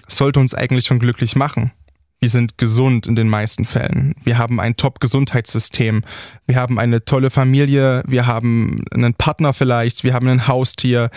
sollte 0.08 0.40
uns 0.40 0.54
eigentlich 0.54 0.86
schon 0.86 0.98
glücklich 0.98 1.36
machen. 1.36 1.72
Wir 2.20 2.30
sind 2.30 2.56
gesund 2.56 3.06
in 3.06 3.16
den 3.16 3.28
meisten 3.28 3.66
Fällen. 3.66 4.14
Wir 4.24 4.38
haben 4.38 4.58
ein 4.58 4.76
Top-Gesundheitssystem. 4.76 6.02
Wir 6.46 6.56
haben 6.56 6.78
eine 6.78 7.04
tolle 7.04 7.30
Familie. 7.30 8.02
Wir 8.06 8.26
haben 8.26 8.82
einen 8.92 9.12
Partner 9.12 9.52
vielleicht. 9.52 10.04
Wir 10.04 10.14
haben 10.14 10.28
ein 10.28 10.48
Haustier. 10.48 11.10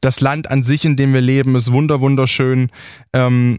Das 0.00 0.20
Land 0.20 0.48
an 0.48 0.62
sich, 0.62 0.84
in 0.84 0.96
dem 0.96 1.14
wir 1.14 1.20
leben, 1.20 1.56
ist 1.56 1.72
wunder 1.72 2.00
wunderschön. 2.00 2.70
Ähm, 3.12 3.58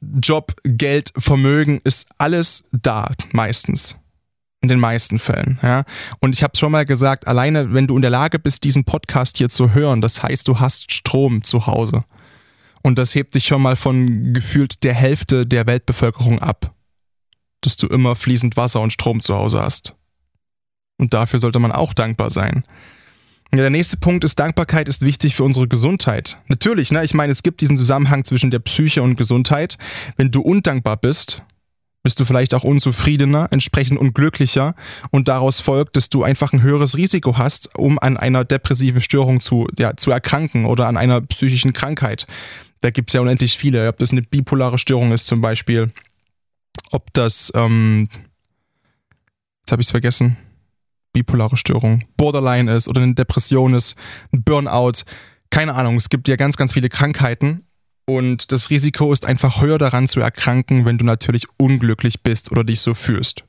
Job, 0.00 0.54
Geld, 0.64 1.12
Vermögen 1.18 1.82
ist 1.84 2.08
alles 2.16 2.64
da 2.72 3.12
meistens. 3.32 3.96
In 4.62 4.68
den 4.68 4.78
meisten 4.78 5.18
Fällen, 5.18 5.58
ja. 5.62 5.84
Und 6.20 6.34
ich 6.34 6.42
habe 6.42 6.56
schon 6.56 6.72
mal 6.72 6.84
gesagt, 6.84 7.26
alleine 7.26 7.72
wenn 7.72 7.86
du 7.86 7.96
in 7.96 8.02
der 8.02 8.10
Lage 8.10 8.38
bist, 8.38 8.62
diesen 8.64 8.84
Podcast 8.84 9.38
hier 9.38 9.48
zu 9.48 9.72
hören, 9.72 10.02
das 10.02 10.22
heißt, 10.22 10.46
du 10.46 10.60
hast 10.60 10.92
Strom 10.92 11.42
zu 11.42 11.66
Hause. 11.66 12.04
Und 12.82 12.98
das 12.98 13.14
hebt 13.14 13.34
dich 13.34 13.46
schon 13.46 13.62
mal 13.62 13.76
von 13.76 14.34
gefühlt 14.34 14.84
der 14.84 14.94
Hälfte 14.94 15.46
der 15.46 15.66
Weltbevölkerung 15.66 16.40
ab, 16.40 16.74
dass 17.62 17.76
du 17.76 17.86
immer 17.86 18.16
fließend 18.16 18.56
Wasser 18.56 18.80
und 18.80 18.92
Strom 18.92 19.22
zu 19.22 19.34
Hause 19.34 19.62
hast. 19.62 19.94
Und 20.98 21.14
dafür 21.14 21.38
sollte 21.38 21.58
man 21.58 21.72
auch 21.72 21.94
dankbar 21.94 22.30
sein. 22.30 22.62
Ja, 23.52 23.58
der 23.58 23.70
nächste 23.70 23.96
Punkt 23.96 24.22
ist, 24.22 24.38
Dankbarkeit 24.38 24.88
ist 24.88 25.02
wichtig 25.02 25.34
für 25.34 25.42
unsere 25.42 25.66
Gesundheit. 25.66 26.38
Natürlich, 26.46 26.92
ne? 26.92 27.04
Ich 27.04 27.14
meine, 27.14 27.32
es 27.32 27.42
gibt 27.42 27.60
diesen 27.60 27.76
Zusammenhang 27.76 28.24
zwischen 28.24 28.50
der 28.50 28.60
Psyche 28.60 29.02
und 29.02 29.16
Gesundheit. 29.16 29.76
Wenn 30.16 30.30
du 30.30 30.40
undankbar 30.40 30.96
bist, 30.96 31.42
bist 32.02 32.18
du 32.18 32.24
vielleicht 32.24 32.54
auch 32.54 32.64
unzufriedener, 32.64 33.48
entsprechend 33.50 33.98
unglücklicher 33.98 34.74
und 35.10 35.28
daraus 35.28 35.60
folgt, 35.60 35.96
dass 35.96 36.08
du 36.08 36.22
einfach 36.22 36.52
ein 36.52 36.62
höheres 36.62 36.96
Risiko 36.96 37.36
hast, 37.36 37.76
um 37.78 37.98
an 37.98 38.16
einer 38.16 38.44
depressiven 38.44 39.00
Störung 39.00 39.40
zu, 39.40 39.66
ja, 39.78 39.96
zu 39.96 40.10
erkranken 40.10 40.64
oder 40.64 40.86
an 40.86 40.96
einer 40.96 41.20
psychischen 41.20 41.72
Krankheit. 41.72 42.26
Da 42.80 42.90
gibt's 42.90 43.12
ja 43.12 43.20
unendlich 43.20 43.58
viele. 43.58 43.88
Ob 43.88 43.98
das 43.98 44.12
eine 44.12 44.22
bipolare 44.22 44.78
Störung 44.78 45.12
ist 45.12 45.26
zum 45.26 45.42
Beispiel, 45.42 45.90
ob 46.90 47.12
das, 47.12 47.52
ähm, 47.54 48.08
jetzt 49.60 49.72
habe 49.72 49.82
ich 49.82 49.86
es 49.86 49.90
vergessen, 49.90 50.36
bipolare 51.12 51.56
Störung, 51.56 52.04
Borderline 52.16 52.74
ist 52.74 52.88
oder 52.88 53.02
eine 53.02 53.14
Depression 53.14 53.74
ist, 53.74 53.96
ein 54.32 54.42
Burnout, 54.42 55.04
keine 55.50 55.74
Ahnung. 55.74 55.96
Es 55.96 56.08
gibt 56.08 56.28
ja 56.28 56.36
ganz, 56.36 56.56
ganz 56.56 56.72
viele 56.72 56.88
Krankheiten 56.88 57.64
und 58.16 58.52
das 58.52 58.70
Risiko 58.70 59.12
ist 59.12 59.26
einfach 59.26 59.60
höher 59.60 59.78
daran 59.78 60.08
zu 60.08 60.20
erkranken, 60.20 60.84
wenn 60.84 60.98
du 60.98 61.04
natürlich 61.04 61.46
unglücklich 61.56 62.22
bist 62.22 62.50
oder 62.50 62.64
dich 62.64 62.80
so 62.80 62.94
fühlst. 62.94 63.44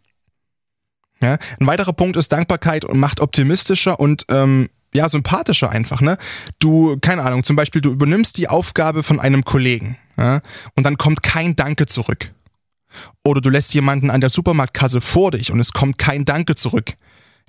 Ja? 1.22 1.38
Ein 1.60 1.68
weiterer 1.68 1.94
Punkt 1.94 2.18
ist 2.18 2.32
Dankbarkeit 2.32 2.86
und 2.86 3.00
macht 3.00 3.20
optimistischer 3.20 4.00
und 4.00 4.26
ähm, 4.30 4.70
ja, 4.94 5.08
sympathischer 5.08 5.70
einfach, 5.70 6.02
ne? 6.02 6.18
Du, 6.60 6.98
keine 7.00 7.24
Ahnung, 7.24 7.46
zum 7.46 7.56
Beispiel, 7.56 7.82
du 7.82 7.92
übernimmst 7.92 8.38
die 8.38 8.50
Aufgabe 8.50 9.04
von 9.04 9.20
einem 9.22 9.46
Kollegen, 9.46 9.98
ja? 10.18 10.42
Und 10.76 10.86
dann 10.86 10.98
kommt 10.98 11.24
kein 11.24 11.56
Danke 11.56 11.86
zurück. 11.86 12.32
Oder 13.24 13.40
du 13.40 13.50
lässt 13.50 13.74
jemanden 13.74 14.10
an 14.10 14.20
der 14.20 14.30
Supermarktkasse 14.30 15.00
vor 15.00 15.32
dich 15.32 15.52
und 15.52 15.62
es 15.62 15.72
kommt 15.72 15.98
kein 15.98 16.26
Danke 16.26 16.56
zurück. 16.56 16.96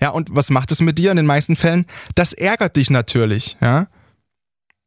Ja, 0.01 0.11
und 0.11 0.29
was 0.31 0.51
macht 0.51 0.71
es 0.71 0.81
mit 0.81 0.99
dir 0.99 1.11
in 1.11 1.17
den 1.17 1.27
meisten 1.27 1.57
Fällen? 1.57 1.87
Das 2.15 2.33
ärgert 2.33 2.77
dich 2.77 2.91
natürlich, 2.91 3.57
ja? 3.61 3.89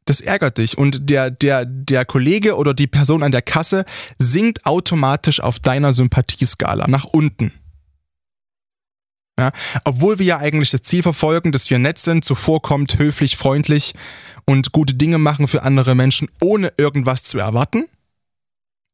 Das 0.05 0.21
ärgert 0.21 0.59
dich 0.59 0.77
und 0.77 1.09
der, 1.09 1.31
der, 1.31 1.65
der 1.65 2.05
Kollege 2.05 2.57
oder 2.57 2.73
die 2.73 2.87
Person 2.87 3.23
an 3.23 3.31
der 3.31 3.41
Kasse 3.41 3.85
sinkt 4.19 4.65
automatisch 4.65 5.39
auf 5.39 5.59
deiner 5.59 5.93
Sympathieskala 5.93 6.87
nach 6.87 7.05
unten. 7.05 7.51
Ja, 9.37 9.51
obwohl 9.83 10.19
wir 10.19 10.25
ja 10.25 10.37
eigentlich 10.37 10.71
das 10.71 10.83
Ziel 10.83 11.03
verfolgen, 11.03 11.51
dass 11.51 11.69
wir 11.69 11.77
nett 11.77 11.97
sind, 11.97 12.23
zuvorkommt, 12.23 12.99
höflich, 12.99 13.35
freundlich 13.35 13.93
und 14.45 14.71
gute 14.71 14.93
Dinge 14.93 15.17
machen 15.17 15.47
für 15.47 15.63
andere 15.63 15.93
Menschen, 15.93 16.29
ohne 16.41 16.71
irgendwas 16.77 17.23
zu 17.23 17.37
erwarten, 17.37 17.85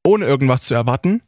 ohne 0.04 0.26
irgendwas 0.26 0.62
zu 0.62 0.74
erwarten, 0.74 1.22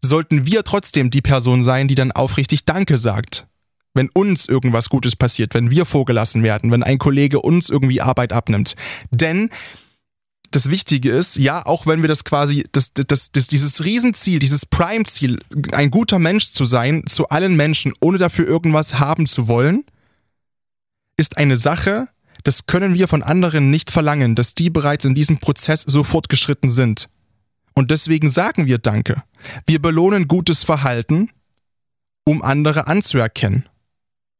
sollten 0.00 0.46
wir 0.46 0.62
trotzdem 0.62 1.10
die 1.10 1.22
Person 1.22 1.64
sein, 1.64 1.88
die 1.88 1.96
dann 1.96 2.12
aufrichtig 2.12 2.64
Danke 2.64 2.98
sagt. 2.98 3.46
Wenn 3.94 4.08
uns 4.14 4.46
irgendwas 4.48 4.88
Gutes 4.88 5.16
passiert, 5.16 5.54
wenn 5.54 5.70
wir 5.70 5.84
vorgelassen 5.84 6.42
werden, 6.42 6.70
wenn 6.70 6.82
ein 6.82 6.98
Kollege 6.98 7.40
uns 7.40 7.68
irgendwie 7.68 8.00
Arbeit 8.00 8.32
abnimmt. 8.32 8.74
Denn 9.10 9.50
das 10.52 10.70
Wichtige 10.70 11.10
ist, 11.10 11.36
ja, 11.36 11.64
auch 11.64 11.86
wenn 11.86 12.02
wir 12.02 12.08
das 12.08 12.24
quasi, 12.24 12.64
das, 12.72 12.92
das, 12.94 13.32
das, 13.32 13.46
dieses 13.48 13.84
Riesenziel, 13.84 14.38
dieses 14.38 14.66
Prime-Ziel, 14.66 15.40
ein 15.72 15.90
guter 15.90 16.18
Mensch 16.18 16.52
zu 16.52 16.64
sein, 16.64 17.04
zu 17.06 17.28
allen 17.28 17.56
Menschen, 17.56 17.92
ohne 18.00 18.18
dafür 18.18 18.46
irgendwas 18.46 18.98
haben 18.98 19.26
zu 19.26 19.48
wollen, 19.48 19.84
ist 21.16 21.38
eine 21.38 21.56
Sache, 21.56 22.08
das 22.44 22.66
können 22.66 22.94
wir 22.94 23.08
von 23.08 23.22
anderen 23.22 23.70
nicht 23.70 23.90
verlangen, 23.90 24.34
dass 24.34 24.54
die 24.54 24.70
bereits 24.70 25.04
in 25.04 25.14
diesem 25.14 25.38
Prozess 25.38 25.82
so 25.82 26.04
fortgeschritten 26.04 26.70
sind. 26.70 27.08
Und 27.74 27.90
deswegen 27.90 28.28
sagen 28.28 28.66
wir 28.66 28.78
Danke. 28.78 29.22
Wir 29.66 29.80
belohnen 29.80 30.28
gutes 30.28 30.62
Verhalten, 30.62 31.30
um 32.24 32.42
andere 32.42 32.86
anzuerkennen. 32.86 33.68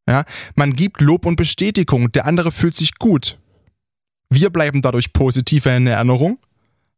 Ja, 0.08 0.24
man 0.54 0.74
gibt 0.74 1.00
Lob 1.00 1.26
und 1.26 1.36
Bestätigung, 1.36 2.10
der 2.12 2.26
andere 2.26 2.50
fühlt 2.50 2.74
sich 2.74 2.96
gut. 2.96 3.38
Wir 4.30 4.50
bleiben 4.50 4.82
dadurch 4.82 5.12
positiver 5.12 5.76
in 5.76 5.86
Erinnerung, 5.86 6.38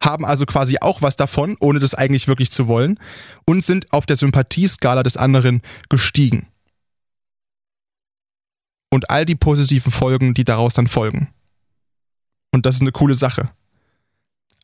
haben 0.03 0.25
also 0.25 0.47
quasi 0.47 0.79
auch 0.81 1.03
was 1.03 1.17
davon, 1.17 1.57
ohne 1.61 1.81
das 1.81 1.95
eigentlich 1.95 2.29
wirklich 2.29 2.51
zu 2.51 2.67
wollen, 2.69 2.99
und 3.45 3.63
sind 3.63 3.93
auf 3.93 4.07
der 4.07 4.17
Sympathieskala 4.17 5.03
des 5.03 5.17
anderen 5.17 5.61
gestiegen. 5.89 6.47
Und 8.91 9.11
all 9.11 9.25
die 9.25 9.35
positiven 9.35 9.91
Folgen, 9.91 10.35
die 10.35 10.45
daraus 10.45 10.75
dann 10.75 10.87
folgen. 10.87 11.29
Und 12.53 12.65
das 12.67 12.77
ist 12.77 12.83
eine 12.83 12.93
coole 12.93 13.17
Sache. 13.17 13.51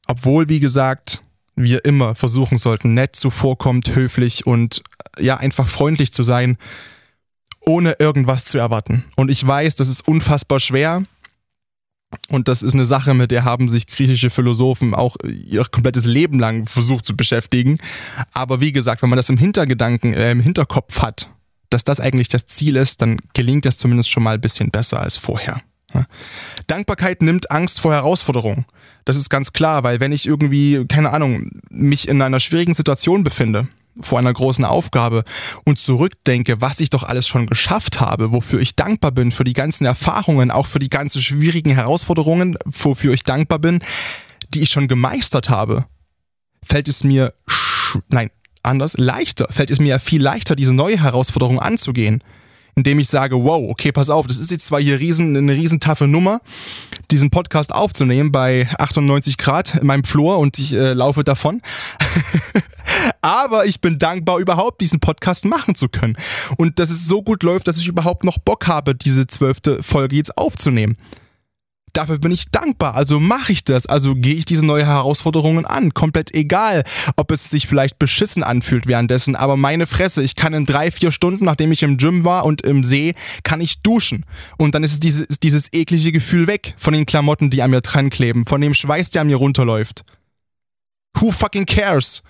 Obwohl, 0.07 0.49
wie 0.49 0.61
gesagt, 0.61 1.23
wir 1.57 1.85
immer 1.85 2.15
versuchen 2.15 2.57
sollten, 2.57 2.95
nett 2.95 3.17
zuvorkommt, 3.17 3.95
höflich 3.95 4.47
und 4.47 4.83
ja, 5.19 5.37
einfach 5.37 5.69
freundlich 5.69 6.13
zu 6.13 6.23
sein, 6.23 6.57
ohne 7.65 7.97
irgendwas 7.99 8.45
zu 8.45 8.59
erwarten. 8.59 9.05
Und 9.17 9.31
ich 9.31 9.47
weiß, 9.47 9.77
das 9.77 9.89
ist 9.89 10.07
unfassbar 10.07 10.61
schwer, 10.61 11.03
und 12.29 12.49
das 12.49 12.63
ist 12.63 12.75
eine 12.75 12.87
Sache, 12.87 13.15
mit 13.15 13.31
der 13.31 13.45
haben 13.45 13.69
sich 13.69 13.87
griechische 13.87 14.31
Philosophen 14.31 14.95
auch 14.95 15.17
ihr 15.25 15.65
komplettes 15.65 16.07
Leben 16.07 16.39
lang 16.39 16.67
versucht 16.67 17.07
zu 17.07 17.17
beschäftigen. 17.17 17.79
Aber 18.35 18.61
wie 18.61 18.73
gesagt, 18.73 19.03
wenn 19.03 19.11
man 19.11 19.17
das 19.17 19.29
im 19.29 19.37
Hintergedanken, 19.37 20.15
äh, 20.15 20.33
im 20.33 20.41
Hinterkopf 20.41 21.01
hat, 21.01 21.31
dass 21.71 21.85
das 21.85 22.01
eigentlich 22.01 22.29
das 22.29 22.47
Ziel 22.47 22.77
ist, 22.77 23.01
dann 23.01 23.19
gelingt 23.33 23.65
das 23.65 23.79
zumindest 23.79 24.11
schon 24.11 24.25
mal 24.25 24.35
ein 24.35 24.41
bisschen 24.41 24.71
besser 24.71 25.01
als 25.01 25.17
vorher. 25.17 25.63
Dankbarkeit 26.69 27.21
nimmt 27.21 27.51
Angst 27.51 27.81
vor 27.81 27.93
Herausforderungen. 27.93 28.65
Das 29.05 29.17
ist 29.17 29.29
ganz 29.29 29.53
klar, 29.53 29.83
weil 29.83 29.99
wenn 29.99 30.13
ich 30.13 30.27
irgendwie, 30.27 30.85
keine 30.87 31.11
Ahnung, 31.11 31.51
mich 31.69 32.09
in 32.09 32.23
einer 32.23 32.39
schwierigen 32.39 32.75
Situation 32.75 33.25
befinde, 33.25 33.67
vor 34.01 34.19
einer 34.19 34.33
großen 34.33 34.65
Aufgabe 34.65 35.25
und 35.65 35.79
zurückdenke, 35.79 36.61
was 36.61 36.81
ich 36.81 36.91
doch 36.91 37.03
alles 37.03 37.27
schon 37.27 37.47
geschafft 37.47 38.01
habe, 38.01 38.33
wofür 38.33 38.61
ich 38.61 38.77
dankbar 38.77 39.13
bin, 39.13 39.33
für 39.33 39.45
die 39.45 39.53
ganzen 39.53 39.85
Erfahrungen, 39.85 40.51
auch 40.51 40.67
für 40.67 40.79
die 40.79 40.91
ganzen 40.91 41.21
schwierigen 41.21 41.71
Herausforderungen, 41.71 42.57
wofür 42.65 43.13
ich 43.13 43.23
dankbar 43.23 43.59
bin, 43.59 43.81
die 44.55 44.61
ich 44.61 44.71
schon 44.71 44.89
gemeistert 44.89 45.49
habe, 45.49 45.87
fällt 46.63 46.89
es 46.89 47.05
mir, 47.05 47.35
nein, 48.09 48.31
anders, 48.63 48.97
leichter, 48.99 49.47
fällt 49.51 49.71
es 49.71 49.81
mir 49.81 49.99
viel 49.99 50.23
leichter, 50.23 50.57
diese 50.57 50.75
neue 50.75 51.03
Herausforderung 51.03 51.59
anzugehen 51.59 52.23
indem 52.81 52.99
ich 52.99 53.09
sage, 53.09 53.37
wow, 53.37 53.69
okay, 53.69 53.93
pass 53.93 54.09
auf, 54.09 54.27
das 54.27 54.39
ist 54.39 54.51
jetzt 54.51 54.67
zwar 54.67 54.81
hier 54.81 54.99
riesen, 54.99 55.37
eine 55.37 55.53
riesen 55.53 55.81
taffe 55.81 56.07
Nummer, 56.07 56.41
diesen 57.11 57.29
Podcast 57.29 57.75
aufzunehmen 57.75 58.33
bei 58.33 58.69
98 58.79 59.37
Grad 59.37 59.75
in 59.75 59.87
meinem 59.87 60.05
Flur 60.05 60.39
und 60.39 60.59
ich 60.59 60.73
äh, 60.73 60.95
laufe 60.95 61.23
davon. 61.23 61.61
Aber 63.21 63.67
ich 63.67 63.83
bin 63.83 63.99
dankbar, 63.99 64.39
überhaupt 64.39 64.81
diesen 64.81 64.99
Podcast 64.99 65.45
machen 65.45 65.75
zu 65.75 65.91
können. 65.91 66.17
Und 66.57 66.79
dass 66.79 66.89
es 66.89 67.07
so 67.07 67.23
gut 67.23 67.43
läuft, 67.43 67.69
dass 67.69 67.77
ich 67.77 67.87
überhaupt 67.87 68.25
noch 68.25 68.39
Bock 68.39 68.67
habe, 68.67 68.95
diese 68.95 69.27
zwölfte 69.27 69.83
Folge 69.83 70.17
jetzt 70.17 70.39
aufzunehmen 70.39 70.97
dafür 71.93 72.19
bin 72.19 72.33
ich 72.33 72.51
dankbar, 72.51 72.95
also 72.95 73.21
mache 73.21 73.53
ich 73.53 73.65
das, 73.65 73.87
also 73.87 74.15
gehe 74.15 74.35
ich 74.35 74.45
diese 74.45 74.65
neue 74.65 74.87
Herausforderungen 74.87 75.67
an, 75.67 75.95
komplett 75.95 76.35
egal, 76.35 76.85
ob 77.17 77.31
es 77.31 77.51
sich 77.51 77.67
vielleicht 77.67 77.99
beschissen 77.99 78.43
anfühlt 78.43 78.87
währenddessen, 78.87 79.37
aber 79.37 79.57
meine 79.57 79.87
Fresse, 79.87 80.23
ich 80.23 80.37
kann 80.37 80.55
in 80.55 80.67
drei, 80.67 80.91
vier 80.91 81.13
Stunden, 81.13 81.45
nachdem 81.45 81.73
ich 81.73 81.83
im 81.83 81.97
Gym 81.97 82.25
war 82.25 82.45
und 82.45 82.63
im 82.63 82.85
See, 82.85 83.15
kann 83.43 83.61
ich 83.61 83.83
duschen 83.83 84.25
und 84.59 84.75
dann 84.75 84.85
ist 84.85 84.93
es 84.93 85.01
dieses, 85.01 85.27
dieses 85.41 85.73
eklige 85.73 86.13
Gefühl 86.13 86.47
weg 86.47 86.75
von 86.77 86.93
den 86.93 87.07
Klamotten, 87.07 87.51
die 87.51 87.63
an 87.63 87.71
mir 87.71 87.81
dran 87.81 88.11
kleben, 88.11 88.47
von 88.47 88.61
dem 88.61 88.75
Schweiß, 88.75 89.11
der 89.11 89.23
an 89.23 89.29
mir 89.29 89.37
runterläuft. 89.37 90.05
Who 91.15 91.31
fucking 91.33 91.67
cares? 91.67 92.23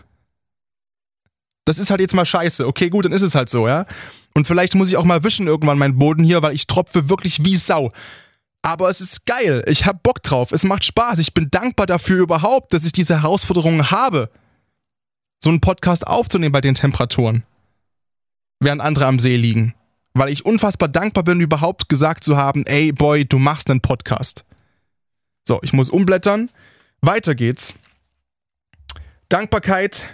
Das 1.64 1.78
ist 1.78 1.90
halt 1.90 2.00
jetzt 2.00 2.14
mal 2.14 2.24
scheiße. 2.24 2.66
Okay, 2.66 2.88
gut, 2.88 3.04
dann 3.04 3.12
ist 3.12 3.22
es 3.22 3.34
halt 3.34 3.48
so, 3.48 3.68
ja. 3.68 3.86
Und 4.34 4.46
vielleicht 4.46 4.74
muss 4.74 4.88
ich 4.88 4.96
auch 4.96 5.04
mal 5.04 5.24
wischen 5.24 5.46
irgendwann 5.46 5.78
meinen 5.78 5.98
Boden 5.98 6.24
hier, 6.24 6.42
weil 6.42 6.54
ich 6.54 6.66
tropfe 6.66 7.08
wirklich 7.08 7.44
wie 7.44 7.56
Sau. 7.56 7.92
Aber 8.62 8.90
es 8.90 9.00
ist 9.00 9.26
geil. 9.26 9.62
Ich 9.66 9.86
hab 9.86 10.02
Bock 10.02 10.22
drauf. 10.22 10.52
Es 10.52 10.64
macht 10.64 10.84
Spaß. 10.84 11.18
Ich 11.18 11.32
bin 11.34 11.50
dankbar 11.50 11.86
dafür 11.86 12.22
überhaupt, 12.22 12.74
dass 12.74 12.84
ich 12.84 12.92
diese 12.92 13.22
Herausforderungen 13.22 13.90
habe, 13.90 14.30
so 15.42 15.48
einen 15.48 15.60
Podcast 15.60 16.06
aufzunehmen 16.06 16.52
bei 16.52 16.60
den 16.60 16.74
Temperaturen, 16.74 17.44
während 18.60 18.82
andere 18.82 19.06
am 19.06 19.18
See 19.18 19.36
liegen. 19.36 19.74
Weil 20.12 20.28
ich 20.28 20.44
unfassbar 20.44 20.88
dankbar 20.88 21.24
bin, 21.24 21.40
überhaupt 21.40 21.88
gesagt 21.88 22.24
zu 22.24 22.36
haben, 22.36 22.66
ey 22.66 22.92
Boy, 22.92 23.24
du 23.24 23.38
machst 23.38 23.70
einen 23.70 23.80
Podcast. 23.80 24.44
So, 25.46 25.60
ich 25.62 25.72
muss 25.72 25.88
umblättern. 25.88 26.50
Weiter 27.00 27.34
geht's. 27.34 27.74
Dankbarkeit 29.28 30.06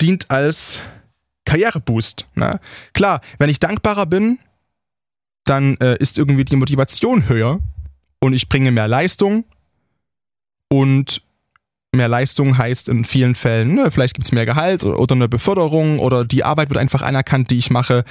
dient 0.00 0.30
als 0.30 0.80
Karriereboost. 1.44 2.26
Ne? 2.34 2.60
Klar, 2.92 3.20
wenn 3.38 3.50
ich 3.50 3.60
dankbarer 3.60 4.06
bin, 4.06 4.38
dann 5.48 5.76
äh, 5.76 5.96
ist 5.98 6.18
irgendwie 6.18 6.44
die 6.44 6.56
Motivation 6.56 7.28
höher 7.28 7.60
und 8.20 8.32
ich 8.32 8.48
bringe 8.48 8.70
mehr 8.70 8.88
Leistung 8.88 9.44
und 10.68 11.22
mehr 11.92 12.08
Leistung 12.08 12.58
heißt 12.58 12.88
in 12.88 13.04
vielen 13.04 13.34
Fällen, 13.34 13.74
ne, 13.74 13.90
vielleicht 13.90 14.14
gibt 14.14 14.26
es 14.26 14.32
mehr 14.32 14.46
Gehalt 14.46 14.84
oder, 14.84 14.98
oder, 14.98 15.14
eine 15.14 15.28
Beförderung 15.28 15.98
oder 15.98 16.24
die 16.24 16.44
Arbeit 16.44 16.70
wird 16.70 16.78
einfach 16.78 17.02
anerkannt, 17.02 17.50
die 17.50 17.58
ich 17.58 17.70
mache 17.70 18.04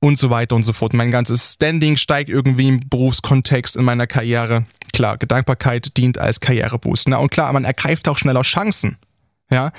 und 0.00 0.18
so 0.18 0.30
weiter 0.30 0.56
und 0.56 0.64
so 0.64 0.72
fort. 0.72 0.94
Mein 0.94 1.10
ganzes 1.10 1.54
Standing 1.54 1.96
steigt 1.96 2.30
irgendwie 2.30 2.68
im 2.68 2.80
Berufskontext 2.88 3.76
in 3.76 3.84
meiner 3.84 4.06
Karriere. 4.06 4.64
klar, 4.92 5.16
Dankbarkeit 5.18 5.96
dient 5.96 6.18
als 6.18 6.40
Karriereboost. 6.40 7.08
Na, 7.08 7.18
und 7.18 7.30
klar, 7.30 7.52
man 7.52 7.64
ergreift 7.64 8.08
auch 8.08 8.18
schneller 8.18 8.42
Chancen. 8.42 8.96
Ja, 9.52 9.70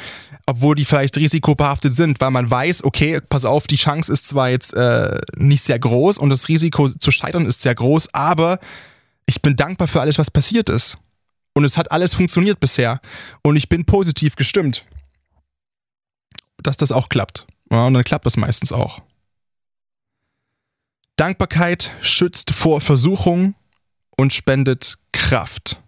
obwohl 0.46 0.75
die 0.75 0.86
vielleicht 0.86 1.18
risikobehaftet 1.18 1.94
sind, 1.94 2.22
weil 2.22 2.32
man 2.32 2.50
weiß, 2.50 2.84
okay, 2.84 3.20
pass 3.27 3.44
auf, 3.44 3.65
die 3.68 3.75
Chance 3.75 4.12
ist 4.12 4.27
zwar 4.27 4.50
jetzt 4.50 4.74
äh, 4.74 5.20
nicht 5.36 5.63
sehr 5.63 5.80
groß 5.80 6.18
und 6.18 6.30
das 6.30 6.48
Risiko 6.48 6.89
zu 6.89 7.12
scheitern 7.12 7.46
ist 7.46 7.62
sehr 7.62 7.75
groß, 7.75 8.13
aber 8.13 8.60
ich 9.25 9.42
bin 9.42 9.56
dankbar 9.56 9.88
für 9.88 10.01
alles, 10.01 10.20
was 10.20 10.30
passiert 10.30 10.70
ist. 10.70 10.98
Und 11.56 11.65
es 11.65 11.77
hat 11.77 11.92
alles 11.92 12.13
funktioniert 12.13 12.60
bisher. 12.60 13.00
Und 13.44 13.56
ich 13.56 13.70
bin 13.70 13.86
positiv 13.86 14.36
gestimmt, 14.36 14.86
dass 16.62 16.77
das 16.77 16.92
auch 16.92 17.10
klappt. 17.10 17.46
Ja, 17.72 17.88
und 17.88 17.94
dann 17.94 18.03
klappt 18.03 18.25
das 18.25 18.38
meistens 18.38 18.72
auch. 18.72 19.01
Dankbarkeit 21.15 21.92
schützt 22.01 22.51
vor 22.51 22.82
Versuchung 22.82 23.53
und 24.18 24.34
spendet 24.34 24.98
Kraft. 25.12 25.82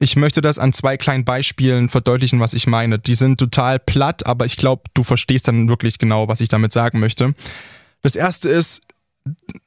Ich 0.00 0.14
möchte 0.14 0.40
das 0.40 0.58
an 0.58 0.72
zwei 0.72 0.96
kleinen 0.96 1.24
Beispielen 1.24 1.88
verdeutlichen, 1.88 2.38
was 2.38 2.54
ich 2.54 2.66
meine. 2.66 2.98
Die 2.98 3.14
sind 3.14 3.38
total 3.38 3.78
platt, 3.80 4.26
aber 4.26 4.44
ich 4.44 4.56
glaube, 4.56 4.82
du 4.94 5.02
verstehst 5.02 5.48
dann 5.48 5.68
wirklich 5.68 5.98
genau, 5.98 6.28
was 6.28 6.40
ich 6.40 6.48
damit 6.48 6.72
sagen 6.72 7.00
möchte. 7.00 7.34
Das 8.02 8.14
erste 8.14 8.48
ist, 8.48 8.82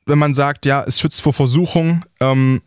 wenn 0.06 0.20
man 0.20 0.34
sagt, 0.34 0.66
ja, 0.66 0.84
es 0.84 1.00
schützt 1.00 1.22
vor 1.22 1.34
Versuchung, 1.34 2.06
ähm, 2.22 2.62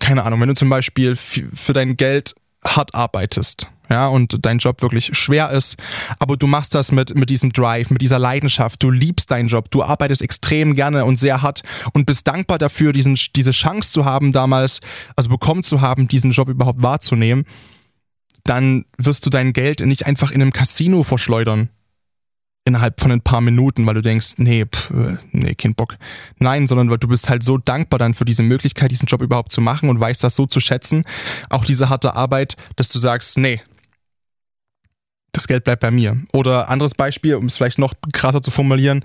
keine 0.00 0.24
Ahnung, 0.24 0.40
wenn 0.40 0.48
du 0.48 0.54
zum 0.54 0.68
Beispiel 0.68 1.16
für 1.16 1.72
dein 1.72 1.96
Geld 1.96 2.34
hart 2.64 2.94
arbeitest, 2.94 3.68
ja, 3.92 4.08
und 4.08 4.38
dein 4.40 4.56
Job 4.56 4.80
wirklich 4.80 5.10
schwer 5.12 5.50
ist, 5.50 5.76
aber 6.18 6.38
du 6.38 6.46
machst 6.46 6.74
das 6.74 6.92
mit, 6.92 7.14
mit 7.14 7.28
diesem 7.28 7.52
Drive, 7.52 7.90
mit 7.90 8.00
dieser 8.00 8.18
Leidenschaft, 8.18 8.82
du 8.82 8.90
liebst 8.90 9.30
deinen 9.30 9.48
Job, 9.48 9.70
du 9.70 9.82
arbeitest 9.82 10.22
extrem 10.22 10.74
gerne 10.74 11.04
und 11.04 11.18
sehr 11.18 11.42
hart 11.42 11.62
und 11.92 12.06
bist 12.06 12.26
dankbar 12.26 12.56
dafür, 12.56 12.94
diesen, 12.94 13.18
diese 13.36 13.50
Chance 13.50 13.92
zu 13.92 14.06
haben 14.06 14.32
damals, 14.32 14.80
also 15.14 15.28
bekommen 15.28 15.62
zu 15.62 15.82
haben, 15.82 16.08
diesen 16.08 16.30
Job 16.30 16.48
überhaupt 16.48 16.82
wahrzunehmen, 16.82 17.44
dann 18.44 18.86
wirst 18.96 19.26
du 19.26 19.30
dein 19.30 19.52
Geld 19.52 19.80
nicht 19.80 20.06
einfach 20.06 20.30
in 20.30 20.40
einem 20.40 20.54
Casino 20.54 21.02
verschleudern, 21.04 21.68
innerhalb 22.64 22.98
von 22.98 23.12
ein 23.12 23.20
paar 23.20 23.42
Minuten, 23.42 23.84
weil 23.84 23.94
du 23.94 24.00
denkst, 24.00 24.34
nee, 24.38 24.64
pff, 24.64 24.90
äh, 24.90 25.16
nee, 25.32 25.54
kein 25.54 25.74
Bock. 25.74 25.98
Nein, 26.38 26.66
sondern 26.66 26.88
weil 26.88 26.96
du 26.96 27.08
bist 27.08 27.28
halt 27.28 27.42
so 27.42 27.58
dankbar 27.58 27.98
dann 27.98 28.14
für 28.14 28.24
diese 28.24 28.42
Möglichkeit, 28.42 28.90
diesen 28.90 29.06
Job 29.06 29.20
überhaupt 29.20 29.52
zu 29.52 29.60
machen 29.60 29.90
und 29.90 30.00
weißt 30.00 30.24
das 30.24 30.34
so 30.34 30.46
zu 30.46 30.60
schätzen, 30.60 31.04
auch 31.50 31.66
diese 31.66 31.90
harte 31.90 32.14
Arbeit, 32.14 32.56
dass 32.76 32.88
du 32.88 32.98
sagst, 32.98 33.36
nee, 33.36 33.60
das 35.32 35.46
Geld 35.46 35.64
bleibt 35.64 35.80
bei 35.80 35.90
mir. 35.90 36.18
Oder 36.32 36.68
anderes 36.68 36.94
Beispiel, 36.94 37.34
um 37.34 37.46
es 37.46 37.56
vielleicht 37.56 37.78
noch 37.78 37.94
krasser 38.12 38.42
zu 38.42 38.50
formulieren, 38.50 39.04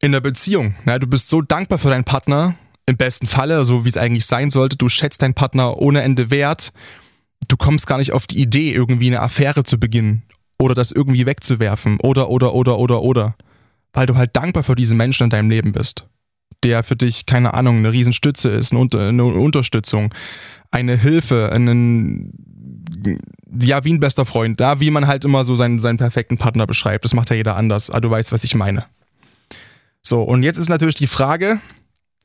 in 0.00 0.12
der 0.12 0.20
Beziehung. 0.20 0.74
Ja, 0.86 0.98
du 0.98 1.06
bist 1.06 1.28
so 1.28 1.42
dankbar 1.42 1.78
für 1.78 1.88
deinen 1.88 2.04
Partner, 2.04 2.56
im 2.86 2.96
besten 2.96 3.26
Falle, 3.26 3.64
so 3.64 3.84
wie 3.84 3.88
es 3.88 3.96
eigentlich 3.96 4.26
sein 4.26 4.50
sollte, 4.50 4.76
du 4.76 4.88
schätzt 4.88 5.22
deinen 5.22 5.34
Partner 5.34 5.78
ohne 5.78 6.02
Ende 6.02 6.30
wert, 6.30 6.72
du 7.48 7.56
kommst 7.56 7.86
gar 7.86 7.98
nicht 7.98 8.12
auf 8.12 8.26
die 8.26 8.40
Idee, 8.40 8.72
irgendwie 8.72 9.08
eine 9.08 9.20
Affäre 9.20 9.64
zu 9.64 9.78
beginnen 9.78 10.22
oder 10.58 10.74
das 10.74 10.90
irgendwie 10.90 11.26
wegzuwerfen 11.26 11.98
oder, 12.00 12.30
oder, 12.30 12.54
oder, 12.54 12.78
oder, 12.78 13.02
oder. 13.02 13.36
Weil 13.92 14.06
du 14.06 14.16
halt 14.16 14.36
dankbar 14.36 14.62
für 14.62 14.74
diesen 14.74 14.96
Menschen 14.96 15.24
in 15.24 15.30
deinem 15.30 15.50
Leben 15.50 15.72
bist. 15.72 16.06
Der 16.64 16.82
für 16.82 16.96
dich, 16.96 17.26
keine 17.26 17.54
Ahnung, 17.54 17.78
eine 17.78 17.92
Riesenstütze 17.92 18.50
ist, 18.50 18.72
eine, 18.72 18.80
Unter 18.80 19.08
eine 19.08 19.24
Unterstützung, 19.24 20.12
eine 20.70 20.96
Hilfe, 20.96 21.52
einen, 21.52 22.32
ja, 23.60 23.84
wie 23.84 23.92
ein 23.92 24.00
bester 24.00 24.26
Freund. 24.26 24.60
Da, 24.60 24.80
wie 24.80 24.90
man 24.90 25.06
halt 25.06 25.24
immer 25.24 25.44
so 25.44 25.54
seinen, 25.56 25.78
seinen 25.78 25.98
perfekten 25.98 26.38
Partner 26.38 26.66
beschreibt. 26.66 27.04
Das 27.04 27.14
macht 27.14 27.30
ja 27.30 27.36
jeder 27.36 27.56
anders, 27.56 27.90
aber 27.90 28.02
du 28.02 28.10
weißt, 28.10 28.32
was 28.32 28.44
ich 28.44 28.54
meine. 28.54 28.84
So, 30.02 30.22
und 30.22 30.42
jetzt 30.42 30.58
ist 30.58 30.68
natürlich 30.68 30.94
die 30.94 31.06
Frage, 31.06 31.60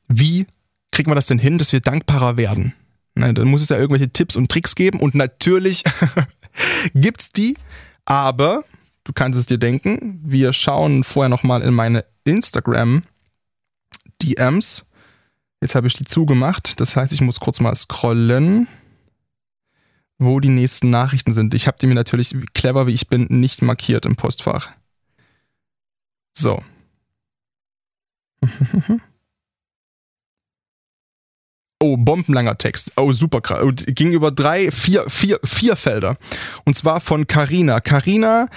wie 0.08 0.46
kriegt 0.90 1.08
man 1.08 1.16
das 1.16 1.26
denn 1.26 1.38
hin, 1.38 1.58
dass 1.58 1.72
wir 1.72 1.80
dankbarer 1.80 2.36
werden? 2.36 2.74
Na, 3.14 3.32
dann 3.32 3.48
muss 3.48 3.62
es 3.62 3.68
ja 3.68 3.78
irgendwelche 3.78 4.10
Tipps 4.10 4.36
und 4.36 4.50
Tricks 4.50 4.74
geben 4.74 5.00
und 5.00 5.14
natürlich 5.14 5.84
gibt's 6.94 7.30
die, 7.30 7.56
aber 8.04 8.64
du 9.04 9.12
kannst 9.12 9.38
es 9.38 9.46
dir 9.46 9.58
denken, 9.58 10.20
wir 10.24 10.52
schauen 10.52 11.04
vorher 11.04 11.28
nochmal 11.28 11.62
in 11.62 11.74
meine 11.74 12.04
Instagram 12.24 13.02
DMs. 14.22 14.86
Jetzt 15.60 15.74
habe 15.74 15.86
ich 15.86 15.94
die 15.94 16.04
zugemacht, 16.04 16.80
das 16.80 16.96
heißt, 16.96 17.12
ich 17.12 17.20
muss 17.20 17.40
kurz 17.40 17.60
mal 17.60 17.74
scrollen, 17.74 18.68
wo 20.18 20.40
die 20.40 20.48
nächsten 20.48 20.90
Nachrichten 20.90 21.32
sind. 21.32 21.54
Ich 21.54 21.66
habe 21.66 21.78
die 21.80 21.86
mir 21.86 21.94
natürlich, 21.94 22.34
clever 22.54 22.86
wie 22.86 22.92
ich 22.92 23.08
bin, 23.08 23.26
nicht 23.28 23.62
markiert 23.62 24.06
im 24.06 24.16
Postfach. 24.16 24.70
So. 26.32 26.62
Oh, 31.86 31.98
bombenlanger 31.98 32.56
Text. 32.56 32.92
Oh, 32.96 33.12
super 33.12 33.42
krass. 33.42 33.62
Ging 33.88 34.12
über 34.12 34.30
drei, 34.30 34.70
vier, 34.70 35.04
vier, 35.10 35.38
vier 35.44 35.76
Felder. 35.76 36.16
Und 36.64 36.76
zwar 36.76 36.98
von 37.02 37.26
Carina. 37.26 37.80
Carina, 37.80 38.48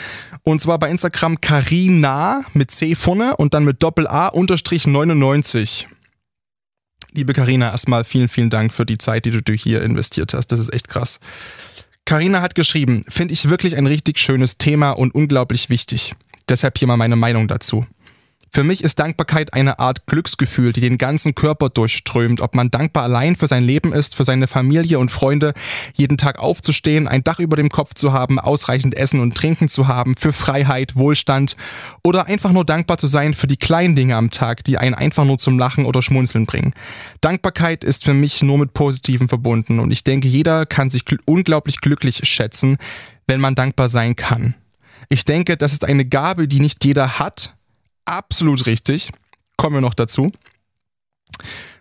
und 0.43 0.61
zwar 0.61 0.79
bei 0.79 0.89
Instagram 0.89 1.41
Carina 1.41 2.39
mit 2.53 2.71
C 2.71 2.95
vorne 2.95 3.35
und 3.35 3.53
dann 3.53 3.65
mit 3.65 3.83
Doppel 3.83 4.07
A 4.07 4.27
unterstrich 4.27 4.87
99. 4.87 5.89
Liebe 7.17 7.33
Carina, 7.33 7.71
erstmal 7.71 8.03
vielen, 8.03 8.27
vielen 8.27 8.51
Dank 8.51 8.71
für 8.71 8.85
die 8.85 8.99
Zeit, 8.99 9.25
die 9.25 9.31
du 9.31 9.53
hier 9.53 9.81
investiert 9.81 10.35
hast. 10.35 10.51
Das 10.51 10.59
ist 10.59 10.71
echt 10.71 10.87
krass. 10.87 11.19
Carina 12.05 12.43
hat 12.43 12.53
geschrieben, 12.53 13.05
finde 13.09 13.33
ich 13.33 13.49
wirklich 13.49 13.75
ein 13.75 13.87
richtig 13.87 14.19
schönes 14.19 14.59
Thema 14.59 14.91
und 14.91 15.15
unglaublich 15.15 15.71
wichtig. 15.71 16.13
Deshalb 16.47 16.77
hier 16.77 16.87
mal 16.87 16.95
meine 16.95 17.15
Meinung 17.15 17.47
dazu. 17.47 17.87
Für 18.51 18.63
mich 18.63 18.83
ist 18.83 18.99
Dankbarkeit 18.99 19.53
eine 19.53 19.79
Art 19.79 20.07
Glücksgefühl, 20.07 20.73
die 20.73 20.81
den 20.81 20.97
ganzen 20.97 21.35
Körper 21.35 21.69
durchströmt. 21.69 22.41
Ob 22.41 22.55
man 22.55 22.71
dankbar 22.71 23.03
allein 23.03 23.35
für 23.35 23.47
sein 23.47 23.63
Leben 23.63 23.93
ist, 23.93 24.15
für 24.15 24.23
seine 24.23 24.47
Familie 24.47 24.99
und 24.99 25.11
Freunde, 25.11 25.53
jeden 25.95 26.17
Tag 26.17 26.39
aufzustehen, 26.39 27.07
ein 27.07 27.23
Dach 27.23 27.39
über 27.39 27.55
dem 27.55 27.69
Kopf 27.69 27.93
zu 27.93 28.13
haben, 28.13 28.39
ausreichend 28.39 28.95
Essen 28.95 29.19
und 29.19 29.35
Trinken 29.35 29.67
zu 29.67 29.87
haben, 29.87 30.15
für 30.17 30.33
Freiheit, 30.33 30.95
Wohlstand 30.95 31.55
oder 32.03 32.27
einfach 32.27 32.51
nur 32.51 32.65
dankbar 32.65 32.97
zu 32.97 33.07
sein 33.07 33.33
für 33.33 33.47
die 33.47 33.57
kleinen 33.57 33.95
Dinge 33.95 34.15
am 34.15 34.31
Tag, 34.31 34.63
die 34.63 34.77
einen 34.77 34.95
einfach 34.95 35.25
nur 35.25 35.37
zum 35.37 35.59
Lachen 35.59 35.85
oder 35.85 36.01
Schmunzeln 36.01 36.45
bringen. 36.45 36.73
Dankbarkeit 37.21 37.83
ist 37.83 38.03
für 38.03 38.13
mich 38.13 38.41
nur 38.41 38.57
mit 38.57 38.73
Positiven 38.73 39.27
verbunden 39.27 39.79
und 39.79 39.91
ich 39.91 40.03
denke, 40.03 40.27
jeder 40.27 40.65
kann 40.65 40.89
sich 40.89 41.03
unglaublich 41.25 41.81
glücklich 41.81 42.21
schätzen, 42.23 42.77
wenn 43.27 43.41
man 43.41 43.55
dankbar 43.55 43.89
sein 43.89 44.15
kann. 44.15 44.55
Ich 45.09 45.25
denke, 45.25 45.57
das 45.57 45.73
ist 45.73 45.85
eine 45.85 46.05
Gabe, 46.05 46.47
die 46.47 46.59
nicht 46.59 46.83
jeder 46.83 47.19
hat, 47.19 47.56
absolut 48.07 48.65
richtig. 48.65 49.11
Kommen 49.57 49.75
wir 49.75 49.81
noch 49.81 49.93
dazu. 49.93 50.31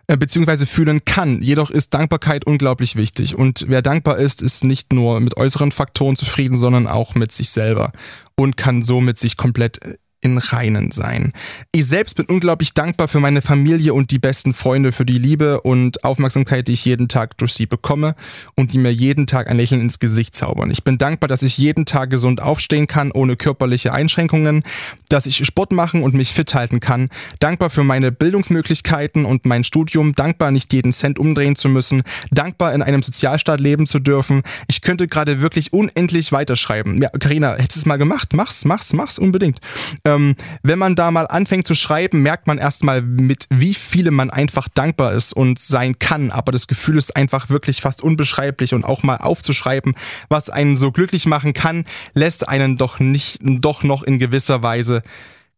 Äh, 0.09 0.15
beziehungsweise 0.15 0.65
fühlen 0.65 1.03
kann. 1.03 1.41
Jedoch 1.41 1.69
ist 1.69 1.93
Dankbarkeit 1.93 2.45
unglaublich 2.45 2.95
wichtig. 2.95 3.35
Und 3.35 3.65
wer 3.67 3.81
dankbar 3.81 4.17
ist, 4.17 4.41
ist 4.41 4.63
nicht 4.63 4.93
nur 4.93 5.19
mit 5.19 5.35
äußeren 5.35 5.73
Faktoren 5.73 6.15
zufrieden, 6.15 6.57
sondern 6.57 6.87
auch 6.87 7.15
mit 7.15 7.33
sich 7.33 7.49
selber 7.49 7.91
und 8.35 8.55
kann 8.55 8.83
somit 8.83 9.17
sich 9.17 9.35
komplett 9.35 9.79
in 10.27 10.37
Reinen 10.37 10.91
sein. 10.91 11.31
Ich 11.71 11.87
selbst 11.87 12.15
bin 12.15 12.25
unglaublich 12.25 12.73
dankbar 12.73 13.07
für 13.07 13.19
meine 13.19 13.41
Familie 13.41 13.93
und 13.93 14.11
die 14.11 14.19
besten 14.19 14.53
Freunde, 14.53 14.91
für 14.91 15.05
die 15.05 15.17
Liebe 15.17 15.61
und 15.61 16.03
Aufmerksamkeit, 16.03 16.67
die 16.67 16.73
ich 16.73 16.85
jeden 16.85 17.07
Tag 17.07 17.37
durch 17.37 17.53
sie 17.53 17.65
bekomme 17.65 18.15
und 18.55 18.73
die 18.73 18.77
mir 18.77 18.91
jeden 18.91 19.25
Tag 19.27 19.49
ein 19.49 19.57
Lächeln 19.57 19.81
ins 19.81 19.99
Gesicht 19.99 20.35
zaubern. 20.35 20.69
Ich 20.71 20.83
bin 20.83 20.97
dankbar, 20.97 21.27
dass 21.27 21.43
ich 21.43 21.57
jeden 21.57 21.85
Tag 21.85 22.09
gesund 22.09 22.41
aufstehen 22.41 22.87
kann, 22.87 23.11
ohne 23.11 23.35
körperliche 23.37 23.93
Einschränkungen, 23.93 24.63
dass 25.09 25.25
ich 25.25 25.45
Sport 25.45 25.71
machen 25.71 26.03
und 26.03 26.13
mich 26.13 26.33
fit 26.33 26.53
halten 26.53 26.79
kann, 26.79 27.09
dankbar 27.39 27.69
für 27.69 27.83
meine 27.83 28.11
Bildungsmöglichkeiten 28.11 29.25
und 29.25 29.45
mein 29.45 29.63
Studium, 29.63 30.13
dankbar, 30.13 30.51
nicht 30.51 30.73
jeden 30.73 30.91
Cent 30.91 31.19
umdrehen 31.19 31.55
zu 31.55 31.69
müssen, 31.69 32.03
dankbar, 32.31 32.73
in 32.73 32.81
einem 32.81 33.01
Sozialstaat 33.01 33.59
leben 33.59 33.87
zu 33.87 33.99
dürfen. 33.99 34.43
Ich 34.67 34.81
könnte 34.81 35.07
gerade 35.07 35.41
wirklich 35.41 35.71
unendlich 35.71 36.31
weiterschreiben. 36.31 37.01
Ja, 37.01 37.09
Karina, 37.09 37.53
hättest 37.53 37.77
du 37.77 37.79
es 37.79 37.85
mal 37.85 37.97
gemacht? 37.97 38.33
Mach's, 38.33 38.65
mach's, 38.65 38.93
mach's 38.93 39.17
unbedingt 39.17 39.59
ähm, 40.05 40.16
wenn 40.63 40.79
man 40.79 40.95
da 40.95 41.11
mal 41.11 41.25
anfängt 41.25 41.67
zu 41.67 41.75
schreiben, 41.75 42.21
merkt 42.21 42.47
man 42.47 42.57
erstmal, 42.57 43.01
mit 43.01 43.45
wie 43.49 43.73
vielem 43.73 44.15
man 44.15 44.29
einfach 44.29 44.67
dankbar 44.73 45.13
ist 45.13 45.33
und 45.33 45.59
sein 45.59 45.99
kann. 45.99 46.31
Aber 46.31 46.51
das 46.51 46.67
Gefühl 46.67 46.97
ist 46.97 47.15
einfach 47.15 47.49
wirklich 47.49 47.81
fast 47.81 48.01
unbeschreiblich 48.01 48.73
und 48.73 48.83
auch 48.83 49.03
mal 49.03 49.17
aufzuschreiben, 49.17 49.95
was 50.29 50.49
einen 50.49 50.77
so 50.77 50.91
glücklich 50.91 51.25
machen 51.25 51.53
kann, 51.53 51.85
lässt 52.13 52.47
einen 52.47 52.77
doch 52.77 52.99
nicht, 52.99 53.39
doch 53.41 53.83
noch 53.83 54.03
in 54.03 54.19
gewisser 54.19 54.63
Weise 54.63 55.01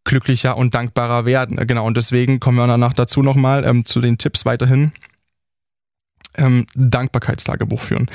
glücklicher 0.04 0.58
und 0.58 0.74
dankbarer 0.76 1.26
werden. 1.26 1.58
Genau, 1.68 1.86
und 1.86 1.98
deswegen 1.98 2.40
kommen 2.40 2.58
wir 2.58 2.68
danach 2.68 2.94
dazu 2.94 3.22
nochmal 3.22 3.64
ähm, 3.66 3.86
zu 3.86 4.02
den 4.02 4.18
Tipps 4.18 4.46
weiterhin. 4.46 4.92
Ähm, 6.38 6.68
Dankbarkeitstagebuch 6.76 7.82
führen. 7.82 8.08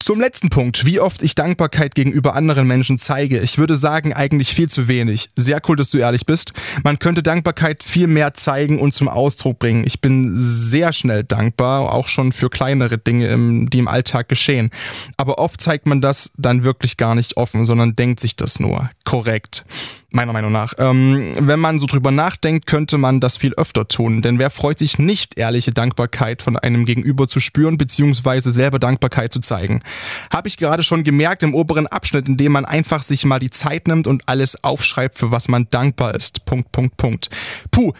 Zum 0.00 0.20
letzten 0.20 0.48
Punkt, 0.48 0.86
wie 0.86 1.00
oft 1.00 1.22
ich 1.22 1.34
Dankbarkeit 1.34 1.94
gegenüber 1.96 2.34
anderen 2.36 2.68
Menschen 2.68 2.98
zeige. 2.98 3.40
Ich 3.40 3.58
würde 3.58 3.74
sagen, 3.74 4.12
eigentlich 4.12 4.54
viel 4.54 4.68
zu 4.68 4.86
wenig. 4.86 5.28
Sehr 5.34 5.60
cool, 5.68 5.74
dass 5.74 5.90
du 5.90 5.98
ehrlich 5.98 6.24
bist. 6.24 6.52
Man 6.84 7.00
könnte 7.00 7.22
Dankbarkeit 7.22 7.82
viel 7.82 8.06
mehr 8.06 8.32
zeigen 8.34 8.78
und 8.78 8.92
zum 8.94 9.08
Ausdruck 9.08 9.58
bringen. 9.58 9.84
Ich 9.84 10.00
bin 10.00 10.30
sehr 10.34 10.92
schnell 10.92 11.24
dankbar, 11.24 11.92
auch 11.92 12.06
schon 12.06 12.30
für 12.30 12.48
kleinere 12.48 12.96
Dinge, 12.96 13.66
die 13.68 13.78
im 13.78 13.88
Alltag 13.88 14.28
geschehen. 14.28 14.70
Aber 15.16 15.38
oft 15.38 15.60
zeigt 15.60 15.86
man 15.86 16.00
das 16.00 16.30
dann 16.36 16.62
wirklich 16.62 16.96
gar 16.96 17.16
nicht 17.16 17.36
offen, 17.36 17.66
sondern 17.66 17.96
denkt 17.96 18.20
sich 18.20 18.36
das 18.36 18.60
nur. 18.60 18.88
Korrekt. 19.04 19.64
Meiner 20.10 20.32
Meinung 20.32 20.52
nach. 20.52 20.72
Ähm, 20.78 21.34
wenn 21.38 21.60
man 21.60 21.78
so 21.78 21.86
drüber 21.86 22.10
nachdenkt, 22.10 22.66
könnte 22.66 22.96
man 22.98 23.20
das 23.20 23.36
viel 23.36 23.54
öfter 23.54 23.88
tun. 23.88 24.22
Denn 24.22 24.38
wer 24.38 24.50
freut 24.50 24.78
sich 24.78 24.98
nicht, 24.98 25.38
ehrliche 25.38 25.72
Dankbarkeit 25.72 26.40
von 26.40 26.56
einem 26.56 26.84
Gegenüber 26.86 27.28
zu 27.28 27.40
spüren, 27.40 27.76
beziehungsweise 27.76 28.50
selber 28.50 28.78
Dankbarkeit 28.78 29.32
zu 29.32 29.40
zeigen? 29.40 29.82
Habe 30.30 30.48
ich 30.48 30.56
gerade 30.56 30.82
schon 30.82 31.04
gemerkt 31.04 31.42
im 31.42 31.54
oberen 31.54 31.86
Abschnitt, 31.86 32.26
in 32.26 32.36
dem 32.36 32.52
man 32.52 32.64
einfach 32.64 33.02
sich 33.02 33.24
mal 33.24 33.38
die 33.38 33.50
Zeit 33.50 33.86
nimmt 33.86 34.06
und 34.06 34.22
alles 34.26 34.62
aufschreibt, 34.64 35.18
für 35.18 35.30
was 35.30 35.48
man 35.48 35.68
dankbar 35.70 36.14
ist. 36.14 36.44
Punkt, 36.46 36.72
Punkt, 36.72 36.96
Punkt. 36.96 37.28
Puh. 37.70 37.92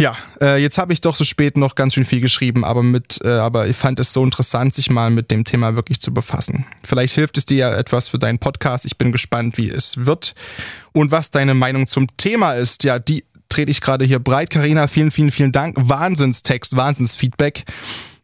Ja, 0.00 0.16
äh, 0.40 0.56
jetzt 0.56 0.78
habe 0.78 0.94
ich 0.94 1.02
doch 1.02 1.14
so 1.14 1.24
spät 1.24 1.58
noch 1.58 1.74
ganz 1.74 1.92
schön 1.92 2.06
viel 2.06 2.22
geschrieben, 2.22 2.64
aber 2.64 2.82
mit, 2.82 3.18
äh, 3.22 3.28
aber 3.28 3.68
ich 3.68 3.76
fand 3.76 4.00
es 4.00 4.14
so 4.14 4.24
interessant, 4.24 4.72
sich 4.72 4.88
mal 4.88 5.10
mit 5.10 5.30
dem 5.30 5.44
Thema 5.44 5.74
wirklich 5.74 6.00
zu 6.00 6.14
befassen. 6.14 6.64
Vielleicht 6.82 7.14
hilft 7.14 7.36
es 7.36 7.44
dir 7.44 7.56
ja 7.58 7.76
etwas 7.76 8.08
für 8.08 8.18
deinen 8.18 8.38
Podcast. 8.38 8.86
Ich 8.86 8.96
bin 8.96 9.12
gespannt, 9.12 9.58
wie 9.58 9.68
es 9.68 10.06
wird 10.06 10.34
und 10.92 11.10
was 11.10 11.30
deine 11.30 11.52
Meinung 11.52 11.86
zum 11.86 12.06
Thema 12.16 12.54
ist. 12.54 12.82
Ja, 12.82 12.98
die 12.98 13.24
trete 13.50 13.70
ich 13.70 13.82
gerade 13.82 14.06
hier 14.06 14.20
breit. 14.20 14.48
Karina, 14.48 14.88
vielen, 14.88 15.10
vielen, 15.10 15.32
vielen 15.32 15.52
Dank. 15.52 15.76
Wahnsinnstext, 15.78 16.76
Wahnsinnsfeedback 16.76 17.64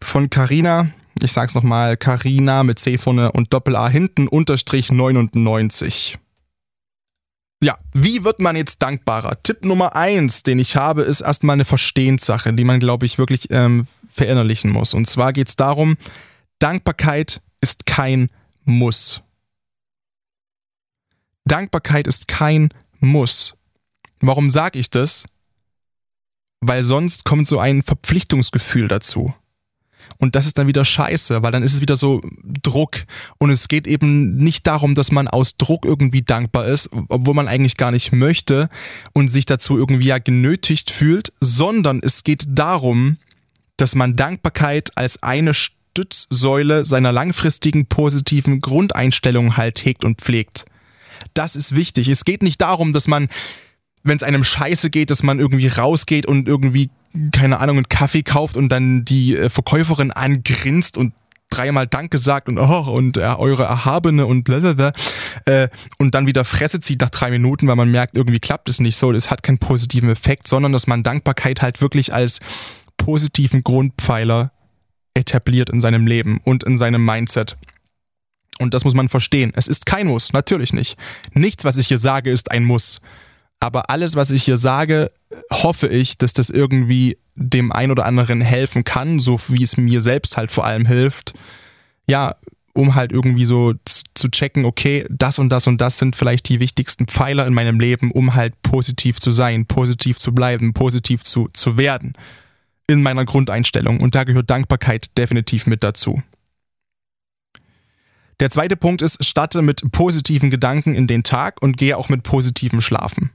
von 0.01 0.31
Karina. 0.31 0.89
Ich 1.21 1.33
sag's 1.33 1.55
nochmal, 1.55 1.99
Karina 1.99 2.63
mit 2.63 2.79
C 2.79 2.97
vorne 2.97 3.33
und 3.33 3.53
Doppel 3.53 3.77
A 3.77 3.91
hinten, 3.91 4.29
Unterstrich 4.29 4.91
99. 4.91 6.17
Ja, 7.63 7.79
wie 7.95 8.23
wird 8.25 8.39
man 8.39 8.57
jetzt 8.57 8.83
dankbarer? 8.83 9.43
Tipp 9.43 9.65
Nummer 9.65 9.97
eins, 9.97 10.43
den 10.43 10.59
ich 10.59 10.77
habe, 10.77 11.03
ist 11.03 11.23
erstmal 11.23 11.55
eine 11.55 11.65
Verstehenssache, 11.65 12.53
die 12.53 12.65
man, 12.65 12.81
glaube 12.81 13.07
ich, 13.07 13.19
wirklich 13.19 13.51
ähm, 13.51 13.87
verinnerlichen 14.11 14.71
muss. 14.71 14.93
Und 14.93 15.07
zwar 15.07 15.33
geht 15.33 15.49
es 15.49 15.57
darum, 15.57 15.97
Dankbarkeit 16.59 17.41
ist 17.61 17.87
kein 17.87 18.31
Muss. 18.65 19.23
Dankbarkeit 21.45 22.07
ist 22.07 22.29
kein 22.29 22.71
Muss. 23.01 23.55
Warum 24.21 24.51
sage 24.51 24.79
ich 24.79 24.91
das? 24.91 25.25
Weil 26.61 26.83
sonst 26.83 27.25
kommt 27.25 27.47
so 27.47 27.59
ein 27.59 27.83
Verpflichtungsgefühl 27.83 28.89
dazu. 28.89 29.35
Und 30.19 30.35
das 30.35 30.47
ist 30.47 30.59
dann 30.59 30.67
wieder 30.67 30.85
scheiße, 30.85 31.43
weil 31.43 31.53
dann 31.53 31.63
ist 31.63 31.75
es 31.75 31.81
wieder 31.81 31.97
so 31.97 32.23
Druck. 32.63 33.05
Und 33.39 33.51
es 33.51 33.69
geht 33.69 33.87
eben 33.87 34.37
nicht 34.37 34.67
darum, 34.67 34.95
dass 34.95 35.13
man 35.13 35.29
aus 35.29 35.57
Druck 35.57 35.85
irgendwie 35.85 36.23
dankbar 36.23 36.67
ist, 36.67 36.91
obwohl 37.09 37.35
man 37.35 37.49
eigentlich 37.49 37.77
gar 37.77 37.91
nicht 37.91 38.13
möchte 38.13 38.69
und 39.13 39.29
sich 39.29 39.47
dazu 39.47 39.77
irgendwie 39.77 40.07
ja 40.07 40.19
genötigt 40.19 40.91
fühlt, 40.91 41.33
sondern 41.41 42.01
es 42.03 42.25
geht 42.25 42.47
darum, 42.49 43.19
dass 43.77 43.95
man 43.95 44.17
Dankbarkeit 44.17 44.93
als 44.97 45.23
eine 45.23 45.53
Stützsäule 45.53 46.85
seiner 46.85 47.13
langfristigen 47.13 47.87
positiven 47.87 48.61
Grundeinstellung 48.61 49.57
halt 49.57 49.85
hegt 49.85 50.05
und 50.05 50.21
pflegt. 50.21 50.65
Das 51.35 51.57
ist 51.57 51.75
wichtig. 51.75 52.09
Es 52.09 52.25
geht 52.25 52.43
nicht 52.43 52.61
darum, 52.61 52.93
dass 52.93 53.09
man 53.09 53.29
wenn 54.07 54.17
es 54.17 54.23
einem 54.23 54.45
scheiße 54.45 54.89
geht, 54.89 55.11
dass 55.11 55.25
man 55.25 55.41
irgendwie 55.41 55.67
rausgeht 55.67 56.27
und 56.27 56.49
irgendwie, 56.49 56.91
keine 57.33 57.61
Ahnung, 57.61 57.77
einen 57.77 57.89
Kaffee 57.89 58.23
kauft 58.23 58.57
und 58.57 58.69
dann 58.69 59.05
die 59.05 59.37
äh, 59.37 59.49
Verkäuferin 59.49 60.11
angrinst 60.11 60.97
und 60.97 61.13
dreimal 61.51 61.87
Danke 61.87 62.19
sagt 62.19 62.49
und 62.49 62.59
oh, 62.59 62.91
und 62.91 63.17
äh, 63.17 63.21
eure 63.21 63.65
Erhabene 63.65 64.27
und 64.27 64.45
blablabla, 64.45 64.93
äh, 65.47 65.69
und 65.99 66.15
dann 66.15 66.27
wieder 66.27 66.45
Fresse 66.45 66.81
zieht 66.81 67.01
nach 67.01 67.11
drei 67.11 67.31
Minuten, 67.31 67.69
weil 67.69 67.77
man 67.77 67.91
merkt, 67.91 68.17
irgendwie 68.17 68.41
klappt 68.41 68.69
es 68.69 68.81
nicht 68.81 68.97
so, 68.97 69.13
es 69.13 69.31
hat 69.31 69.43
keinen 69.43 69.59
positiven 69.59 70.11
Effekt, 70.11 70.49
sondern 70.49 70.73
dass 70.73 70.87
man 70.87 71.03
Dankbarkeit 71.03 71.63
halt 71.63 71.81
wirklich 71.81 72.13
als 72.13 72.41
positiven 72.97 73.63
Grundpfeiler 73.63 74.53
etabliert 75.15 75.71
in 75.71 75.81
seinem 75.81 76.07
Leben 76.07 76.41
und 76.45 76.65
in 76.65 76.77
seinem 76.77 77.05
Mindset. 77.05 77.57
Und 78.59 78.75
das 78.75 78.85
muss 78.85 78.95
man 78.95 79.09
verstehen. 79.09 79.53
Es 79.55 79.69
ist 79.69 79.87
kein 79.87 80.07
Muss, 80.07 80.33
natürlich 80.33 80.73
nicht. 80.73 80.99
Nichts, 81.33 81.65
was 81.65 81.77
ich 81.77 81.89
hier 81.89 81.99
sage, 81.99 82.31
ist 82.31 82.51
ein 82.51 82.65
Muss. 82.65 83.01
Aber 83.61 83.91
alles, 83.91 84.17
was 84.17 84.31
ich 84.31 84.45
hier 84.45 84.59
sage, 84.59 85.11
hoffe 85.51 85.89
ich, 85.89 86.19
dass 86.19 86.33
das 86.33 86.51
irgendwie 86.51 87.19
dem 87.35 87.73
ein 87.73 87.91
oder 87.91 88.07
anderen 88.07 88.41
helfen 88.41 88.85
kann, 88.85 89.19
so 89.19 89.41
wie 89.49 89.63
es 89.63 89.77
mir 89.77 90.03
selbst 90.03 90.37
halt 90.37 90.51
vor 90.51 90.65
allem 90.65 90.87
hilft. 90.87 91.35
Ja, 92.09 92.37
um 92.77 92.95
halt 92.95 93.11
irgendwie 93.11 93.47
so 93.47 93.73
zu 94.15 94.29
checken, 94.29 94.67
okay, 94.67 95.07
das 95.09 95.39
und 95.39 95.49
das 95.49 95.67
und 95.67 95.81
das 95.81 95.99
sind 95.99 96.15
vielleicht 96.15 96.49
die 96.49 96.61
wichtigsten 96.61 97.07
Pfeiler 97.07 97.47
in 97.47 97.55
meinem 97.55 97.81
Leben, 97.81 98.11
um 98.11 98.35
halt 98.35 98.61
positiv 98.63 99.19
zu 99.19 99.31
sein, 99.31 99.67
positiv 99.67 100.19
zu 100.19 100.35
bleiben, 100.35 100.75
positiv 100.75 101.23
zu, 101.23 101.49
zu 101.55 101.79
werden 101.79 102.13
in 102.87 103.03
meiner 103.03 103.25
Grundeinstellung. 103.25 104.01
Und 104.01 104.15
da 104.15 104.25
gehört 104.25 104.51
Dankbarkeit 104.51 105.17
definitiv 105.17 105.67
mit 105.67 105.83
dazu. 105.83 106.23
Der 108.39 108.51
zweite 108.51 108.77
Punkt 108.77 109.01
ist, 109.01 109.25
starte 109.25 109.63
mit 109.63 109.91
positiven 109.93 110.51
Gedanken 110.51 110.95
in 110.95 111.07
den 111.07 111.23
Tag 111.23 111.63
und 111.63 111.79
gehe 111.79 111.97
auch 111.97 112.11
mit 112.11 112.23
positivem 112.23 112.83
Schlafen. 112.83 113.31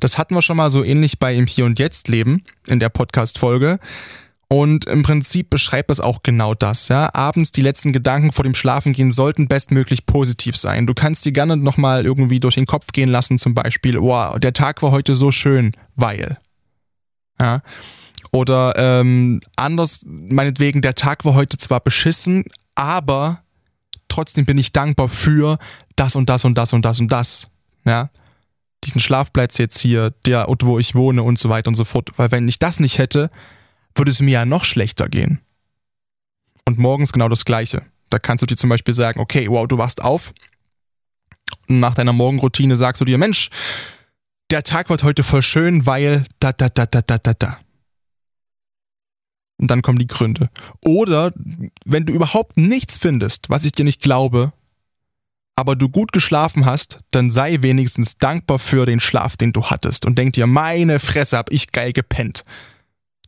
Das 0.00 0.18
hatten 0.18 0.34
wir 0.34 0.42
schon 0.42 0.56
mal 0.56 0.70
so 0.70 0.84
ähnlich 0.84 1.18
bei 1.18 1.34
im 1.34 1.46
Hier 1.46 1.64
und 1.64 1.78
Jetzt 1.78 2.08
Leben 2.08 2.42
in 2.66 2.80
der 2.80 2.88
Podcast-Folge. 2.88 3.78
Und 4.48 4.84
im 4.86 5.02
Prinzip 5.02 5.50
beschreibt 5.50 5.90
es 5.90 6.00
auch 6.00 6.22
genau 6.22 6.54
das. 6.54 6.88
Ja? 6.88 7.12
Abends 7.14 7.50
die 7.50 7.62
letzten 7.62 7.92
Gedanken 7.92 8.30
vor 8.30 8.44
dem 8.44 8.54
Schlafengehen 8.54 9.10
sollten 9.10 9.48
bestmöglich 9.48 10.06
positiv 10.06 10.56
sein. 10.56 10.86
Du 10.86 10.94
kannst 10.94 11.24
dir 11.24 11.32
gerne 11.32 11.56
nochmal 11.56 12.04
irgendwie 12.04 12.38
durch 12.38 12.54
den 12.54 12.66
Kopf 12.66 12.92
gehen 12.92 13.08
lassen, 13.08 13.38
zum 13.38 13.54
Beispiel, 13.54 14.00
wow, 14.00 14.38
der 14.38 14.52
Tag 14.52 14.82
war 14.82 14.92
heute 14.92 15.16
so 15.16 15.32
schön, 15.32 15.72
weil. 15.96 16.38
Ja? 17.40 17.62
Oder 18.30 18.74
ähm, 18.76 19.40
anders, 19.56 20.04
meinetwegen, 20.06 20.80
der 20.80 20.94
Tag 20.94 21.24
war 21.24 21.34
heute 21.34 21.56
zwar 21.56 21.80
beschissen, 21.80 22.44
aber 22.76 23.42
trotzdem 24.08 24.44
bin 24.44 24.58
ich 24.58 24.72
dankbar 24.72 25.08
für 25.08 25.58
das 25.96 26.14
und 26.14 26.28
das 26.28 26.44
und 26.44 26.56
das 26.56 26.72
und 26.72 26.82
das 26.82 27.00
und 27.00 27.10
das. 27.10 27.48
Ja 27.84 28.10
diesen 28.84 29.00
Schlafplatz 29.00 29.58
jetzt 29.58 29.78
hier, 29.78 30.10
der 30.24 30.48
Ort, 30.48 30.64
wo 30.64 30.78
ich 30.78 30.94
wohne 30.94 31.22
und 31.22 31.38
so 31.38 31.48
weiter 31.48 31.68
und 31.68 31.74
so 31.74 31.84
fort. 31.84 32.10
Weil 32.16 32.30
wenn 32.30 32.48
ich 32.48 32.58
das 32.58 32.80
nicht 32.80 32.98
hätte, 32.98 33.30
würde 33.94 34.10
es 34.10 34.20
mir 34.20 34.32
ja 34.32 34.44
noch 34.44 34.64
schlechter 34.64 35.08
gehen. 35.08 35.40
Und 36.64 36.78
morgens 36.78 37.12
genau 37.12 37.28
das 37.28 37.44
Gleiche. 37.44 37.82
Da 38.10 38.18
kannst 38.18 38.42
du 38.42 38.46
dir 38.46 38.56
zum 38.56 38.70
Beispiel 38.70 38.94
sagen, 38.94 39.20
okay, 39.20 39.48
wow, 39.48 39.66
du 39.66 39.78
wachst 39.78 40.02
auf. 40.02 40.32
Und 41.68 41.80
nach 41.80 41.94
deiner 41.94 42.12
Morgenroutine 42.12 42.76
sagst 42.76 43.00
du 43.00 43.04
dir, 43.04 43.18
Mensch, 43.18 43.50
der 44.50 44.62
Tag 44.62 44.90
wird 44.90 45.02
heute 45.02 45.24
voll 45.24 45.42
schön, 45.42 45.86
weil 45.86 46.24
da, 46.38 46.52
da, 46.52 46.68
da, 46.68 46.86
da, 46.86 47.02
da, 47.02 47.18
da, 47.18 47.34
da. 47.34 47.58
Und 49.58 49.70
dann 49.70 49.82
kommen 49.82 49.98
die 49.98 50.06
Gründe. 50.06 50.50
Oder 50.84 51.32
wenn 51.84 52.04
du 52.04 52.12
überhaupt 52.12 52.56
nichts 52.56 52.98
findest, 52.98 53.48
was 53.48 53.64
ich 53.64 53.72
dir 53.72 53.84
nicht 53.84 54.02
glaube, 54.02 54.52
aber 55.56 55.74
du 55.74 55.88
gut 55.88 56.12
geschlafen 56.12 56.66
hast, 56.66 57.00
dann 57.10 57.30
sei 57.30 57.62
wenigstens 57.62 58.18
dankbar 58.18 58.58
für 58.58 58.84
den 58.84 59.00
Schlaf, 59.00 59.36
den 59.36 59.52
du 59.52 59.64
hattest 59.64 60.04
und 60.04 60.16
denk 60.16 60.34
dir, 60.34 60.46
meine 60.46 61.00
Fresse, 61.00 61.38
hab 61.38 61.50
ich 61.50 61.72
geil 61.72 61.92
gepennt. 61.92 62.44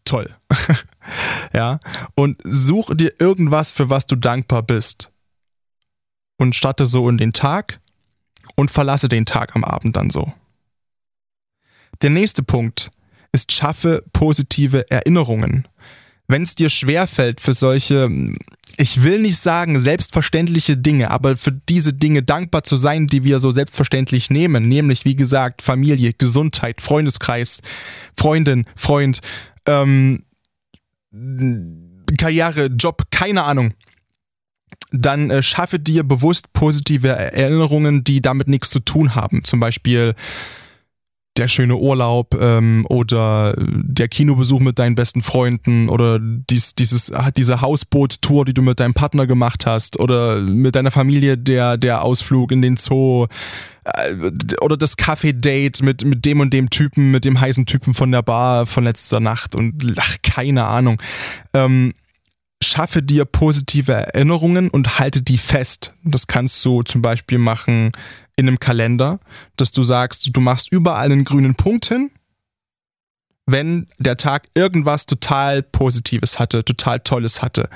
Toll. 0.04 0.34
ja, 1.52 1.80
und 2.14 2.38
such 2.44 2.94
dir 2.94 3.12
irgendwas, 3.18 3.72
für 3.72 3.90
was 3.90 4.06
du 4.06 4.16
dankbar 4.16 4.62
bist. 4.62 5.10
Und 6.36 6.54
starte 6.54 6.86
so 6.86 7.08
in 7.08 7.18
den 7.18 7.32
Tag 7.32 7.80
und 8.54 8.70
verlasse 8.70 9.08
den 9.08 9.26
Tag 9.26 9.56
am 9.56 9.64
Abend 9.64 9.96
dann 9.96 10.10
so. 10.10 10.32
Der 12.02 12.10
nächste 12.10 12.42
Punkt 12.42 12.90
ist, 13.32 13.52
schaffe 13.52 14.04
positive 14.12 14.88
Erinnerungen. 14.90 15.66
Wenn 16.28 16.42
es 16.42 16.54
dir 16.54 16.70
schwerfällt, 16.70 17.40
für 17.40 17.54
solche 17.54 18.08
ich 18.80 19.02
will 19.02 19.18
nicht 19.18 19.38
sagen 19.38 19.82
selbstverständliche 19.82 20.76
Dinge, 20.76 21.10
aber 21.10 21.36
für 21.36 21.50
diese 21.50 21.92
Dinge 21.92 22.22
dankbar 22.22 22.62
zu 22.62 22.76
sein, 22.76 23.08
die 23.08 23.24
wir 23.24 23.40
so 23.40 23.50
selbstverständlich 23.50 24.30
nehmen, 24.30 24.68
nämlich 24.68 25.04
wie 25.04 25.16
gesagt 25.16 25.62
Familie, 25.62 26.12
Gesundheit, 26.12 26.80
Freundeskreis, 26.80 27.60
Freundin, 28.16 28.66
Freund, 28.76 29.18
ähm, 29.66 30.22
Karriere, 32.16 32.66
Job, 32.66 33.02
keine 33.10 33.42
Ahnung. 33.42 33.74
Dann 34.92 35.30
äh, 35.30 35.42
schaffe 35.42 35.80
dir 35.80 36.04
bewusst 36.04 36.52
positive 36.52 37.08
Erinnerungen, 37.08 38.04
die 38.04 38.22
damit 38.22 38.46
nichts 38.46 38.70
zu 38.70 38.78
tun 38.78 39.16
haben. 39.16 39.42
Zum 39.42 39.58
Beispiel 39.58 40.14
der 41.38 41.48
schöne 41.48 41.76
Urlaub 41.76 42.36
ähm, 42.40 42.84
oder 42.88 43.54
der 43.56 44.08
Kinobesuch 44.08 44.60
mit 44.60 44.78
deinen 44.78 44.94
besten 44.94 45.22
Freunden 45.22 45.88
oder 45.88 46.18
dies, 46.20 46.74
dieses, 46.74 47.12
diese 47.36 47.60
Hausboot-Tour, 47.60 48.44
die 48.44 48.54
du 48.54 48.62
mit 48.62 48.80
deinem 48.80 48.94
Partner 48.94 49.26
gemacht 49.26 49.66
hast 49.66 49.98
oder 49.98 50.40
mit 50.40 50.74
deiner 50.74 50.90
Familie 50.90 51.38
der, 51.38 51.76
der 51.76 52.02
Ausflug 52.02 52.50
in 52.52 52.60
den 52.60 52.76
Zoo 52.76 53.26
äh, 53.84 54.14
oder 54.60 54.76
das 54.76 54.96
Kaffee-Date 54.96 55.82
mit, 55.82 56.04
mit 56.04 56.24
dem 56.24 56.40
und 56.40 56.52
dem 56.52 56.70
Typen, 56.70 57.10
mit 57.10 57.24
dem 57.24 57.40
heißen 57.40 57.66
Typen 57.66 57.94
von 57.94 58.10
der 58.10 58.22
Bar 58.22 58.66
von 58.66 58.84
letzter 58.84 59.20
Nacht 59.20 59.54
und 59.54 59.94
ach, 59.96 60.16
keine 60.22 60.64
Ahnung. 60.64 61.00
Ähm, 61.54 61.94
schaffe 62.62 63.02
dir 63.02 63.24
positive 63.24 63.92
Erinnerungen 63.92 64.68
und 64.68 64.98
halte 64.98 65.22
die 65.22 65.38
fest. 65.38 65.94
Das 66.02 66.26
kannst 66.26 66.64
du 66.64 66.82
zum 66.82 67.02
Beispiel 67.02 67.38
machen 67.38 67.92
in 68.38 68.46
einem 68.46 68.60
Kalender, 68.60 69.18
dass 69.56 69.72
du 69.72 69.82
sagst, 69.82 70.30
du 70.32 70.40
machst 70.40 70.72
überall 70.72 71.10
einen 71.10 71.24
grünen 71.24 71.56
Punkt 71.56 71.86
hin, 71.86 72.10
wenn 73.46 73.88
der 73.98 74.16
Tag 74.16 74.48
irgendwas 74.54 75.06
total 75.06 75.62
Positives 75.62 76.38
hatte, 76.38 76.64
total 76.64 77.00
Tolles 77.00 77.42
hatte. 77.42 77.68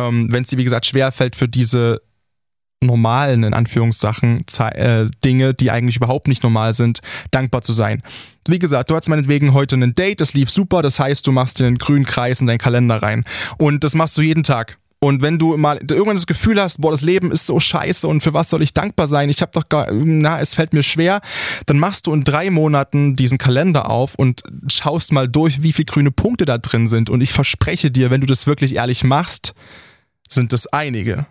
Ähm, 0.00 0.32
wenn 0.32 0.42
es 0.42 0.48
dir, 0.48 0.56
wie 0.56 0.64
gesagt, 0.64 0.86
schwerfällt, 0.86 1.36
für 1.36 1.48
diese 1.48 2.00
normalen, 2.80 3.42
in 3.44 3.52
Anführungssachen, 3.52 4.44
äh, 4.58 5.06
Dinge, 5.22 5.52
die 5.52 5.70
eigentlich 5.70 5.96
überhaupt 5.96 6.28
nicht 6.28 6.42
normal 6.42 6.72
sind, 6.72 7.00
dankbar 7.30 7.60
zu 7.60 7.74
sein. 7.74 8.02
Wie 8.48 8.58
gesagt, 8.58 8.90
du 8.90 8.94
hattest 8.94 9.10
meinetwegen 9.10 9.52
heute 9.52 9.76
ein 9.76 9.94
Date, 9.94 10.20
das 10.20 10.32
lief 10.32 10.50
super, 10.50 10.80
das 10.80 10.98
heißt, 10.98 11.26
du 11.26 11.32
machst 11.32 11.58
dir 11.58 11.66
einen 11.66 11.78
grünen 11.78 12.06
Kreis 12.06 12.40
in 12.40 12.46
deinen 12.46 12.58
Kalender 12.58 13.02
rein. 13.02 13.24
Und 13.58 13.84
das 13.84 13.94
machst 13.94 14.16
du 14.16 14.22
jeden 14.22 14.44
Tag. 14.44 14.78
Und 14.98 15.20
wenn 15.20 15.38
du 15.38 15.56
mal 15.56 15.78
irgendwann 15.78 16.16
das 16.16 16.26
Gefühl 16.26 16.60
hast, 16.60 16.80
boah, 16.80 16.90
das 16.90 17.02
Leben 17.02 17.30
ist 17.30 17.46
so 17.46 17.60
scheiße 17.60 18.08
und 18.08 18.22
für 18.22 18.32
was 18.32 18.48
soll 18.48 18.62
ich 18.62 18.72
dankbar 18.72 19.08
sein? 19.08 19.28
Ich 19.28 19.42
habe 19.42 19.52
doch 19.52 19.68
gar, 19.68 19.92
na, 19.92 20.40
es 20.40 20.54
fällt 20.54 20.72
mir 20.72 20.82
schwer, 20.82 21.20
dann 21.66 21.78
machst 21.78 22.06
du 22.06 22.14
in 22.14 22.24
drei 22.24 22.50
Monaten 22.50 23.14
diesen 23.14 23.38
Kalender 23.38 23.90
auf 23.90 24.14
und 24.14 24.42
schaust 24.68 25.12
mal 25.12 25.28
durch, 25.28 25.62
wie 25.62 25.72
viele 25.72 25.86
grüne 25.86 26.10
Punkte 26.10 26.46
da 26.46 26.58
drin 26.58 26.88
sind. 26.88 27.10
Und 27.10 27.22
ich 27.22 27.32
verspreche 27.32 27.90
dir, 27.90 28.10
wenn 28.10 28.22
du 28.22 28.26
das 28.26 28.46
wirklich 28.46 28.74
ehrlich 28.76 29.04
machst, 29.04 29.54
sind 30.28 30.52
es 30.52 30.66
einige. 30.66 31.26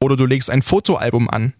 Oder 0.00 0.16
du 0.16 0.24
legst 0.24 0.50
ein 0.50 0.62
Fotoalbum 0.62 1.28
an 1.28 1.54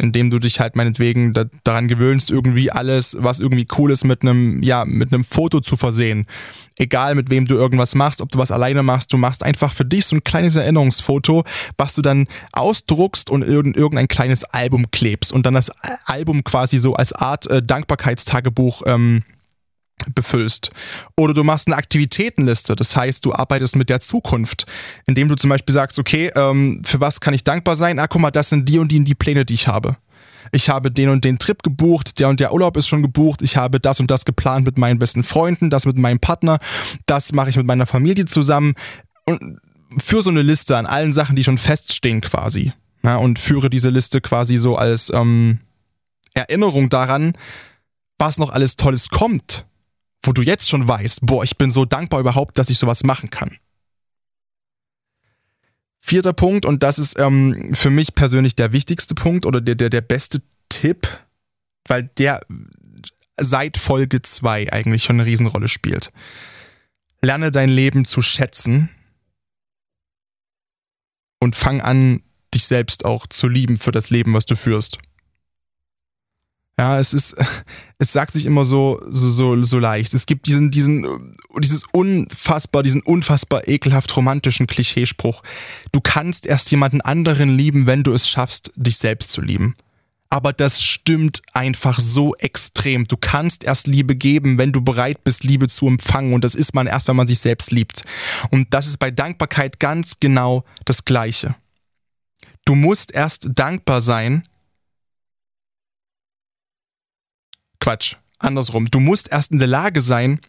indem 0.00 0.30
du 0.30 0.38
dich 0.38 0.60
halt 0.60 0.76
meinetwegen 0.76 1.32
da, 1.32 1.44
daran 1.64 1.88
gewöhnst, 1.88 2.30
irgendwie 2.30 2.70
alles, 2.70 3.16
was 3.20 3.40
irgendwie 3.40 3.66
cool 3.76 3.90
ist, 3.90 4.04
mit 4.04 4.22
einem, 4.22 4.62
ja, 4.62 4.84
mit 4.84 5.12
einem 5.12 5.24
Foto 5.24 5.60
zu 5.60 5.76
versehen. 5.76 6.26
Egal 6.76 7.16
mit 7.16 7.30
wem 7.30 7.46
du 7.46 7.56
irgendwas 7.56 7.96
machst, 7.96 8.20
ob 8.20 8.30
du 8.30 8.38
was 8.38 8.52
alleine 8.52 8.84
machst, 8.84 9.12
du 9.12 9.16
machst 9.16 9.42
einfach 9.42 9.72
für 9.72 9.84
dich 9.84 10.06
so 10.06 10.14
ein 10.14 10.22
kleines 10.22 10.54
Erinnerungsfoto, 10.54 11.42
was 11.76 11.94
du 11.94 12.02
dann 12.02 12.28
ausdruckst 12.52 13.30
und 13.30 13.42
in 13.42 13.74
irgendein 13.74 14.06
kleines 14.06 14.44
Album 14.44 14.90
klebst 14.92 15.32
und 15.32 15.44
dann 15.44 15.54
das 15.54 15.70
Album 16.04 16.44
quasi 16.44 16.78
so 16.78 16.94
als 16.94 17.12
Art 17.12 17.50
äh, 17.50 17.62
Dankbarkeitstagebuch 17.62 18.82
ähm, 18.86 19.24
befüllst. 20.14 20.70
Oder 21.16 21.34
du 21.34 21.44
machst 21.44 21.68
eine 21.68 21.76
Aktivitätenliste, 21.76 22.76
das 22.76 22.96
heißt, 22.96 23.24
du 23.24 23.32
arbeitest 23.34 23.76
mit 23.76 23.90
der 23.90 24.00
Zukunft, 24.00 24.66
indem 25.06 25.28
du 25.28 25.34
zum 25.34 25.50
Beispiel 25.50 25.72
sagst, 25.72 25.98
okay, 25.98 26.30
ähm, 26.34 26.82
für 26.84 27.00
was 27.00 27.20
kann 27.20 27.34
ich 27.34 27.44
dankbar 27.44 27.76
sein? 27.76 27.98
Ah, 27.98 28.06
guck 28.06 28.20
mal, 28.20 28.30
das 28.30 28.48
sind 28.48 28.68
die 28.68 28.78
und 28.78 28.90
die, 28.92 29.02
die 29.04 29.14
Pläne, 29.14 29.44
die 29.44 29.54
ich 29.54 29.68
habe. 29.68 29.96
Ich 30.52 30.68
habe 30.70 30.90
den 30.90 31.10
und 31.10 31.24
den 31.24 31.38
Trip 31.38 31.62
gebucht, 31.62 32.20
der 32.20 32.28
und 32.28 32.40
der 32.40 32.52
Urlaub 32.52 32.76
ist 32.76 32.88
schon 32.88 33.02
gebucht, 33.02 33.42
ich 33.42 33.56
habe 33.56 33.80
das 33.80 34.00
und 34.00 34.10
das 34.10 34.24
geplant 34.24 34.64
mit 34.64 34.78
meinen 34.78 34.98
besten 34.98 35.22
Freunden, 35.22 35.70
das 35.70 35.84
mit 35.84 35.96
meinem 35.96 36.20
Partner, 36.20 36.58
das 37.06 37.32
mache 37.32 37.50
ich 37.50 37.56
mit 37.56 37.66
meiner 37.66 37.86
Familie 37.86 38.24
zusammen 38.24 38.74
und 39.26 39.58
für 40.02 40.22
so 40.22 40.30
eine 40.30 40.42
Liste 40.42 40.76
an 40.76 40.86
allen 40.86 41.12
Sachen, 41.12 41.36
die 41.36 41.44
schon 41.44 41.58
feststehen 41.58 42.20
quasi. 42.20 42.72
Ja, 43.02 43.16
und 43.16 43.38
führe 43.38 43.70
diese 43.70 43.90
Liste 43.90 44.20
quasi 44.20 44.56
so 44.56 44.76
als 44.76 45.10
ähm, 45.14 45.60
Erinnerung 46.34 46.88
daran, 46.88 47.34
was 48.18 48.38
noch 48.38 48.50
alles 48.50 48.76
Tolles 48.76 49.08
kommt 49.08 49.66
wo 50.28 50.32
du 50.34 50.42
jetzt 50.42 50.68
schon 50.68 50.86
weißt, 50.86 51.20
boah, 51.22 51.42
ich 51.42 51.56
bin 51.56 51.70
so 51.70 51.86
dankbar 51.86 52.20
überhaupt, 52.20 52.58
dass 52.58 52.68
ich 52.68 52.78
sowas 52.78 53.02
machen 53.02 53.30
kann. 53.30 53.56
Vierter 56.00 56.34
Punkt, 56.34 56.66
und 56.66 56.82
das 56.82 56.98
ist 56.98 57.18
ähm, 57.18 57.74
für 57.74 57.88
mich 57.88 58.14
persönlich 58.14 58.54
der 58.54 58.74
wichtigste 58.74 59.14
Punkt 59.14 59.46
oder 59.46 59.62
der, 59.62 59.74
der, 59.74 59.88
der 59.88 60.02
beste 60.02 60.42
Tipp, 60.68 61.08
weil 61.86 62.10
der 62.18 62.42
seit 63.40 63.78
Folge 63.78 64.20
2 64.20 64.70
eigentlich 64.70 65.02
schon 65.02 65.16
eine 65.18 65.24
Riesenrolle 65.24 65.68
spielt. 65.68 66.12
Lerne 67.22 67.50
dein 67.50 67.70
Leben 67.70 68.04
zu 68.04 68.20
schätzen 68.20 68.90
und 71.40 71.56
fang 71.56 71.80
an, 71.80 72.20
dich 72.52 72.66
selbst 72.66 73.06
auch 73.06 73.26
zu 73.26 73.48
lieben 73.48 73.78
für 73.78 73.92
das 73.92 74.10
Leben, 74.10 74.34
was 74.34 74.44
du 74.44 74.56
führst. 74.56 74.98
Ja, 76.78 77.00
es 77.00 77.12
ist, 77.12 77.36
es 77.98 78.12
sagt 78.12 78.32
sich 78.32 78.46
immer 78.46 78.64
so, 78.64 79.00
so, 79.10 79.28
so, 79.30 79.62
so 79.64 79.78
leicht. 79.78 80.14
Es 80.14 80.26
gibt 80.26 80.46
diesen, 80.46 80.70
diesen, 80.70 81.34
dieses 81.58 81.84
unfassbar, 81.92 82.82
diesen 82.82 83.02
unfassbar 83.02 83.66
ekelhaft 83.66 84.16
romantischen 84.16 84.66
Klischeespruch. 84.66 85.42
Du 85.90 86.00
kannst 86.00 86.46
erst 86.46 86.70
jemanden 86.70 87.00
anderen 87.00 87.56
lieben, 87.56 87.86
wenn 87.86 88.04
du 88.04 88.12
es 88.12 88.28
schaffst, 88.28 88.70
dich 88.76 88.96
selbst 88.96 89.30
zu 89.30 89.40
lieben. 89.40 89.74
Aber 90.30 90.52
das 90.52 90.82
stimmt 90.82 91.42
einfach 91.54 91.98
so 91.98 92.34
extrem. 92.36 93.06
Du 93.08 93.16
kannst 93.16 93.64
erst 93.64 93.86
Liebe 93.86 94.14
geben, 94.14 94.58
wenn 94.58 94.72
du 94.72 94.82
bereit 94.82 95.24
bist, 95.24 95.42
Liebe 95.42 95.68
zu 95.68 95.86
empfangen. 95.86 96.34
Und 96.34 96.44
das 96.44 96.54
ist 96.54 96.74
man 96.74 96.86
erst, 96.86 97.08
wenn 97.08 97.16
man 97.16 97.26
sich 97.26 97.38
selbst 97.38 97.70
liebt. 97.70 98.04
Und 98.50 98.72
das 98.74 98.86
ist 98.86 98.98
bei 98.98 99.10
Dankbarkeit 99.10 99.80
ganz 99.80 100.20
genau 100.20 100.64
das 100.84 101.06
Gleiche. 101.06 101.56
Du 102.66 102.74
musst 102.74 103.12
erst 103.12 103.48
dankbar 103.54 104.02
sein, 104.02 104.44
Quatsch, 107.88 108.16
andersrum. 108.38 108.90
Du 108.90 109.00
musst 109.00 109.32
erst 109.32 109.50
in 109.50 109.60
der 109.60 109.66
Lage 109.66 110.02
sein, 110.02 110.40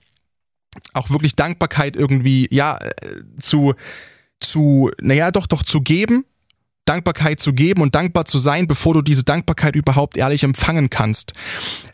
auch 0.92 1.10
wirklich 1.10 1.38
Dankbarkeit 1.38 1.96
irgendwie, 1.96 2.50
ja, 2.52 2.78
äh, 2.78 3.22
zu, 3.40 3.76
zu, 4.42 4.92
naja, 5.00 5.32
doch, 5.32 5.48
doch 5.48 5.64
zu 5.64 5.80
geben, 5.80 6.26
Dankbarkeit 6.84 7.40
zu 7.40 7.54
geben 7.54 7.82
und 7.82 7.96
dankbar 7.96 8.26
zu 8.26 8.40
sein, 8.40 8.68
bevor 8.68 8.94
du 8.94 9.02
diese 9.02 9.24
Dankbarkeit 9.24 9.78
überhaupt 9.78 10.18
ehrlich 10.18 10.44
empfangen 10.44 10.90
kannst. 10.90 11.32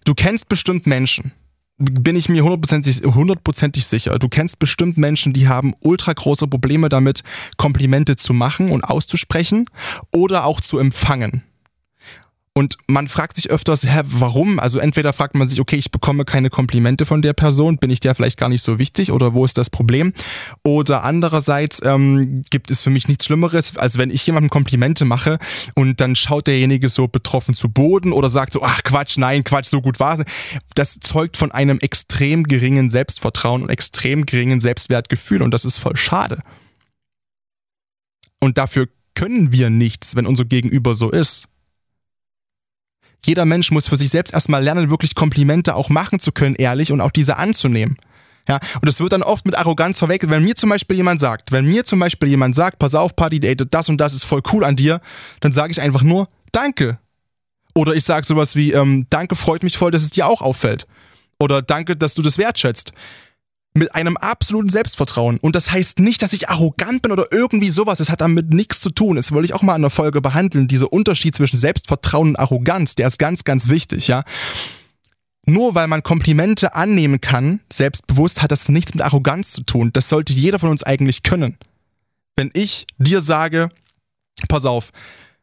Du 0.03 0.15
kennst 0.15 0.49
bestimmt 0.49 0.87
Menschen, 0.87 1.31
bin 1.77 2.15
ich 2.15 2.27
mir 2.27 2.43
hundertprozentig, 2.43 3.03
hundertprozentig 3.03 3.85
sicher. 3.85 4.17
Du 4.17 4.29
kennst 4.29 4.57
bestimmt 4.57 4.97
Menschen, 4.97 5.31
die 5.31 5.47
haben 5.47 5.75
ultra 5.79 6.13
große 6.13 6.47
Probleme 6.47 6.89
damit, 6.89 7.21
Komplimente 7.55 8.15
zu 8.15 8.33
machen 8.33 8.71
und 8.71 8.83
auszusprechen 8.83 9.69
oder 10.11 10.45
auch 10.45 10.59
zu 10.59 10.79
empfangen. 10.79 11.43
Und 12.57 12.77
man 12.87 13.09
fragt 13.09 13.35
sich 13.35 13.49
öfters, 13.49 13.83
hä, 13.83 14.01
warum? 14.05 14.59
Also 14.59 14.79
entweder 14.79 15.11
fragt 15.11 15.35
man 15.35 15.45
sich, 15.45 15.59
okay, 15.59 15.75
ich 15.75 15.91
bekomme 15.91 16.23
keine 16.23 16.49
Komplimente 16.49 17.05
von 17.05 17.21
der 17.21 17.33
Person, 17.33 17.77
bin 17.79 17.89
ich 17.89 17.99
der 17.99 18.15
vielleicht 18.15 18.39
gar 18.39 18.47
nicht 18.47 18.61
so 18.61 18.79
wichtig 18.79 19.11
oder 19.11 19.33
wo 19.33 19.43
ist 19.43 19.57
das 19.57 19.69
Problem? 19.69 20.13
Oder 20.63 21.03
andererseits 21.03 21.81
ähm, 21.83 22.43
gibt 22.49 22.71
es 22.71 22.81
für 22.81 22.91
mich 22.91 23.09
nichts 23.09 23.25
Schlimmeres, 23.25 23.75
als 23.75 23.97
wenn 23.97 24.09
ich 24.09 24.25
jemandem 24.25 24.49
Komplimente 24.49 25.03
mache 25.03 25.37
und 25.73 25.99
dann 25.99 26.15
schaut 26.15 26.47
derjenige 26.47 26.87
so 26.87 27.09
betroffen 27.09 27.55
zu 27.55 27.67
Boden 27.67 28.13
oder 28.13 28.29
sagt 28.29 28.53
so, 28.53 28.63
ach 28.63 28.83
Quatsch, 28.83 29.17
nein, 29.17 29.43
Quatsch, 29.43 29.67
so 29.67 29.81
gut 29.81 29.99
war 29.99 30.17
es. 30.19 30.25
Das 30.75 30.97
zeugt 31.01 31.35
von 31.35 31.51
einem 31.51 31.79
extrem 31.79 32.45
geringen 32.45 32.89
Selbstvertrauen 32.89 33.63
und 33.63 33.69
extrem 33.69 34.25
geringen 34.25 34.61
Selbstwertgefühl 34.61 35.41
und 35.41 35.51
das 35.51 35.65
ist 35.65 35.77
voll 35.77 35.97
schade. 35.97 36.39
Und 38.39 38.57
dafür 38.57 38.87
können 39.13 39.51
wir 39.51 39.69
nichts, 39.69 40.15
wenn 40.15 40.25
unser 40.25 40.45
Gegenüber 40.45 40.95
so 40.95 41.11
ist. 41.11 41.49
Jeder 43.25 43.45
Mensch 43.45 43.71
muss 43.71 43.87
für 43.87 43.97
sich 43.97 44.09
selbst 44.09 44.33
erstmal 44.33 44.63
lernen, 44.63 44.89
wirklich 44.89 45.15
Komplimente 45.15 45.75
auch 45.75 45.89
machen 45.89 46.19
zu 46.19 46.31
können, 46.31 46.55
ehrlich 46.55 46.91
und 46.91 47.01
auch 47.01 47.11
diese 47.11 47.37
anzunehmen. 47.37 47.97
Ja, 48.47 48.59
und 48.75 48.85
das 48.85 48.99
wird 48.99 49.11
dann 49.11 49.23
oft 49.23 49.45
mit 49.45 49.57
Arroganz 49.57 49.97
verwechselt. 49.97 50.31
Wenn 50.31 50.43
mir 50.43 50.53
zum 50.53 50.69
Beispiel 50.69 50.97
jemand 50.97 51.19
sagt, 51.19 51.51
wenn 51.51 51.65
mir 51.65 51.83
zum 51.83 51.99
Beispiel 51.99 52.29
jemand 52.29 52.53
sagt, 52.53 52.77
pass 52.77 52.93
auf, 52.93 53.15
Party, 53.15 53.39
ey, 53.41 53.55
das 53.55 53.89
und 53.89 53.97
das 53.97 54.13
ist 54.13 54.23
voll 54.23 54.41
cool 54.53 54.63
an 54.63 54.75
dir, 54.75 55.01
dann 55.39 55.51
sage 55.51 55.71
ich 55.71 55.81
einfach 55.81 56.03
nur, 56.03 56.29
danke. 56.51 56.99
Oder 57.73 57.95
ich 57.95 58.03
sage 58.03 58.25
sowas 58.25 58.55
wie, 58.55 58.71
ähm, 58.71 59.07
danke, 59.09 59.35
freut 59.35 59.63
mich 59.63 59.77
voll, 59.77 59.89
dass 59.89 60.03
es 60.03 60.11
dir 60.11 60.27
auch 60.27 60.41
auffällt. 60.41 60.85
Oder 61.39 61.61
danke, 61.61 61.95
dass 61.95 62.13
du 62.13 62.21
das 62.21 62.37
wertschätzt 62.37 62.93
mit 63.75 63.93
einem 63.93 64.15
absoluten 64.17 64.69
Selbstvertrauen. 64.69 65.37
Und 65.37 65.55
das 65.55 65.71
heißt 65.71 65.99
nicht, 65.99 66.21
dass 66.21 66.33
ich 66.33 66.49
arrogant 66.49 67.01
bin 67.01 67.11
oder 67.11 67.27
irgendwie 67.31 67.69
sowas. 67.69 67.99
Es 67.99 68.09
hat 68.09 68.21
damit 68.21 68.53
nichts 68.53 68.79
zu 68.79 68.89
tun. 68.89 69.17
Das 69.17 69.31
wollte 69.33 69.45
ich 69.45 69.53
auch 69.53 69.61
mal 69.61 69.75
in 69.75 69.81
der 69.81 69.91
Folge 69.91 70.21
behandeln. 70.21 70.67
Dieser 70.67 70.91
Unterschied 70.91 71.35
zwischen 71.35 71.57
Selbstvertrauen 71.57 72.29
und 72.29 72.35
Arroganz, 72.37 72.95
der 72.95 73.07
ist 73.07 73.19
ganz, 73.19 73.43
ganz 73.43 73.69
wichtig, 73.69 74.07
ja. 74.07 74.23
Nur 75.45 75.75
weil 75.75 75.87
man 75.87 76.03
Komplimente 76.03 76.73
annehmen 76.73 77.21
kann, 77.21 77.59
selbstbewusst, 77.71 78.41
hat 78.41 78.51
das 78.51 78.69
nichts 78.69 78.95
mit 78.95 79.03
Arroganz 79.03 79.51
zu 79.51 79.61
tun. 79.61 79.91
Das 79.93 80.09
sollte 80.09 80.33
jeder 80.33 80.57
von 80.57 80.69
uns 80.69 80.81
eigentlich 80.81 81.21
können. 81.21 81.57
Wenn 82.37 82.49
ich 82.53 82.87
dir 82.97 83.21
sage, 83.21 83.69
pass 84.47 84.65
auf, 84.65 84.91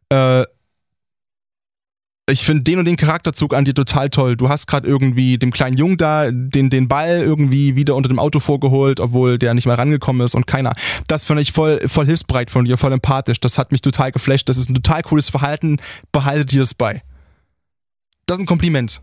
äh, 0.08 0.44
ich 2.32 2.44
finde 2.44 2.62
den 2.62 2.78
und 2.78 2.86
den 2.86 2.96
Charakterzug 2.96 3.54
an 3.54 3.64
dir 3.64 3.74
total 3.74 4.10
toll. 4.10 4.36
Du 4.36 4.48
hast 4.48 4.66
gerade 4.66 4.88
irgendwie 4.88 5.38
dem 5.38 5.52
kleinen 5.52 5.76
Jungen 5.76 5.98
da 5.98 6.30
den, 6.30 6.70
den 6.70 6.88
Ball 6.88 7.20
irgendwie 7.20 7.76
wieder 7.76 7.94
unter 7.94 8.08
dem 8.08 8.18
Auto 8.18 8.40
vorgeholt, 8.40 9.00
obwohl 9.00 9.38
der 9.38 9.54
nicht 9.54 9.66
mehr 9.66 9.78
rangekommen 9.78 10.24
ist 10.24 10.34
und 10.34 10.46
keiner. 10.46 10.72
Das 11.06 11.24
finde 11.24 11.42
ich 11.42 11.52
voll, 11.52 11.80
voll 11.86 12.06
hilfsbereit 12.06 12.50
von 12.50 12.64
dir, 12.64 12.78
voll 12.78 12.92
empathisch. 12.92 13.38
Das 13.38 13.58
hat 13.58 13.70
mich 13.70 13.82
total 13.82 14.12
geflasht. 14.12 14.48
Das 14.48 14.56
ist 14.56 14.70
ein 14.70 14.74
total 14.74 15.02
cooles 15.02 15.28
Verhalten. 15.28 15.76
Behalte 16.10 16.46
dir 16.46 16.60
das 16.60 16.74
bei. 16.74 17.02
Das 18.26 18.38
ist 18.38 18.42
ein 18.42 18.46
Kompliment. 18.46 19.02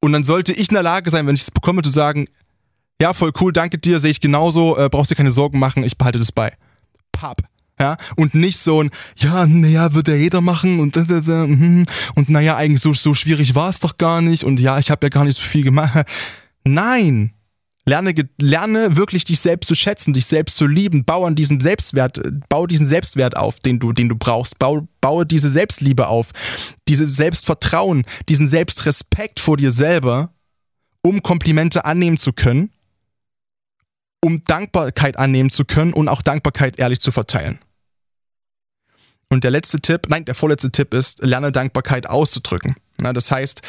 Und 0.00 0.12
dann 0.12 0.24
sollte 0.24 0.52
ich 0.52 0.68
in 0.68 0.74
der 0.74 0.82
Lage 0.82 1.10
sein, 1.10 1.26
wenn 1.26 1.34
ich 1.34 1.42
es 1.42 1.50
bekomme, 1.50 1.80
zu 1.80 1.90
sagen, 1.90 2.26
ja, 3.00 3.14
voll 3.14 3.32
cool, 3.40 3.52
danke 3.52 3.78
dir, 3.78 3.98
sehe 3.98 4.10
ich 4.10 4.20
genauso, 4.20 4.76
äh, 4.76 4.88
brauchst 4.90 5.10
dir 5.10 5.16
keine 5.16 5.32
Sorgen 5.32 5.58
machen, 5.58 5.82
ich 5.82 5.96
behalte 5.96 6.18
das 6.18 6.30
bei. 6.30 6.52
Pap 7.10 7.42
ja, 7.80 7.96
und 8.16 8.34
nicht 8.34 8.58
so 8.58 8.82
ein, 8.82 8.90
ja, 9.16 9.46
naja, 9.46 9.94
wird 9.94 10.08
ja 10.08 10.14
jeder 10.14 10.40
machen 10.40 10.78
und 10.78 10.94
mhm. 10.96 11.86
und 12.14 12.28
naja, 12.28 12.56
eigentlich 12.56 12.80
so, 12.80 12.94
so 12.94 13.14
schwierig 13.14 13.54
war 13.54 13.68
es 13.68 13.80
doch 13.80 13.96
gar 13.96 14.20
nicht 14.20 14.44
und 14.44 14.60
ja, 14.60 14.78
ich 14.78 14.90
habe 14.90 15.06
ja 15.06 15.10
gar 15.10 15.24
nicht 15.24 15.36
so 15.36 15.42
viel 15.42 15.64
gemacht. 15.64 16.06
Nein! 16.64 17.32
Lerne, 17.86 18.14
lerne 18.38 18.96
wirklich 18.96 19.26
dich 19.26 19.40
selbst 19.40 19.68
zu 19.68 19.74
schätzen, 19.74 20.14
dich 20.14 20.24
selbst 20.24 20.56
zu 20.56 20.66
lieben, 20.66 21.04
baue 21.04 21.26
an 21.26 21.34
diesem 21.34 21.60
Selbstwert, 21.60 22.18
baue 22.48 22.66
diesen 22.66 22.86
Selbstwert 22.86 23.36
auf, 23.36 23.58
den 23.58 23.78
du, 23.78 23.92
den 23.92 24.08
du 24.08 24.16
brauchst, 24.16 24.58
baue, 24.58 24.88
baue 25.02 25.26
diese 25.26 25.50
Selbstliebe 25.50 26.06
auf, 26.06 26.30
dieses 26.88 27.14
Selbstvertrauen, 27.16 28.04
diesen 28.30 28.46
Selbstrespekt 28.46 29.38
vor 29.38 29.58
dir 29.58 29.70
selber, 29.70 30.32
um 31.02 31.22
Komplimente 31.22 31.84
annehmen 31.84 32.16
zu 32.16 32.32
können 32.32 32.70
um 34.24 34.42
Dankbarkeit 34.44 35.18
annehmen 35.18 35.50
zu 35.50 35.66
können 35.66 35.92
und 35.92 36.08
auch 36.08 36.22
Dankbarkeit 36.22 36.78
ehrlich 36.78 36.98
zu 36.98 37.12
verteilen. 37.12 37.58
Und 39.28 39.44
der 39.44 39.50
letzte 39.50 39.80
Tipp, 39.80 40.06
nein, 40.08 40.24
der 40.24 40.34
vorletzte 40.34 40.70
Tipp 40.70 40.94
ist, 40.94 41.22
lerne 41.22 41.52
Dankbarkeit 41.52 42.08
auszudrücken. 42.08 42.74
Na, 43.02 43.12
das 43.12 43.30
heißt, 43.30 43.60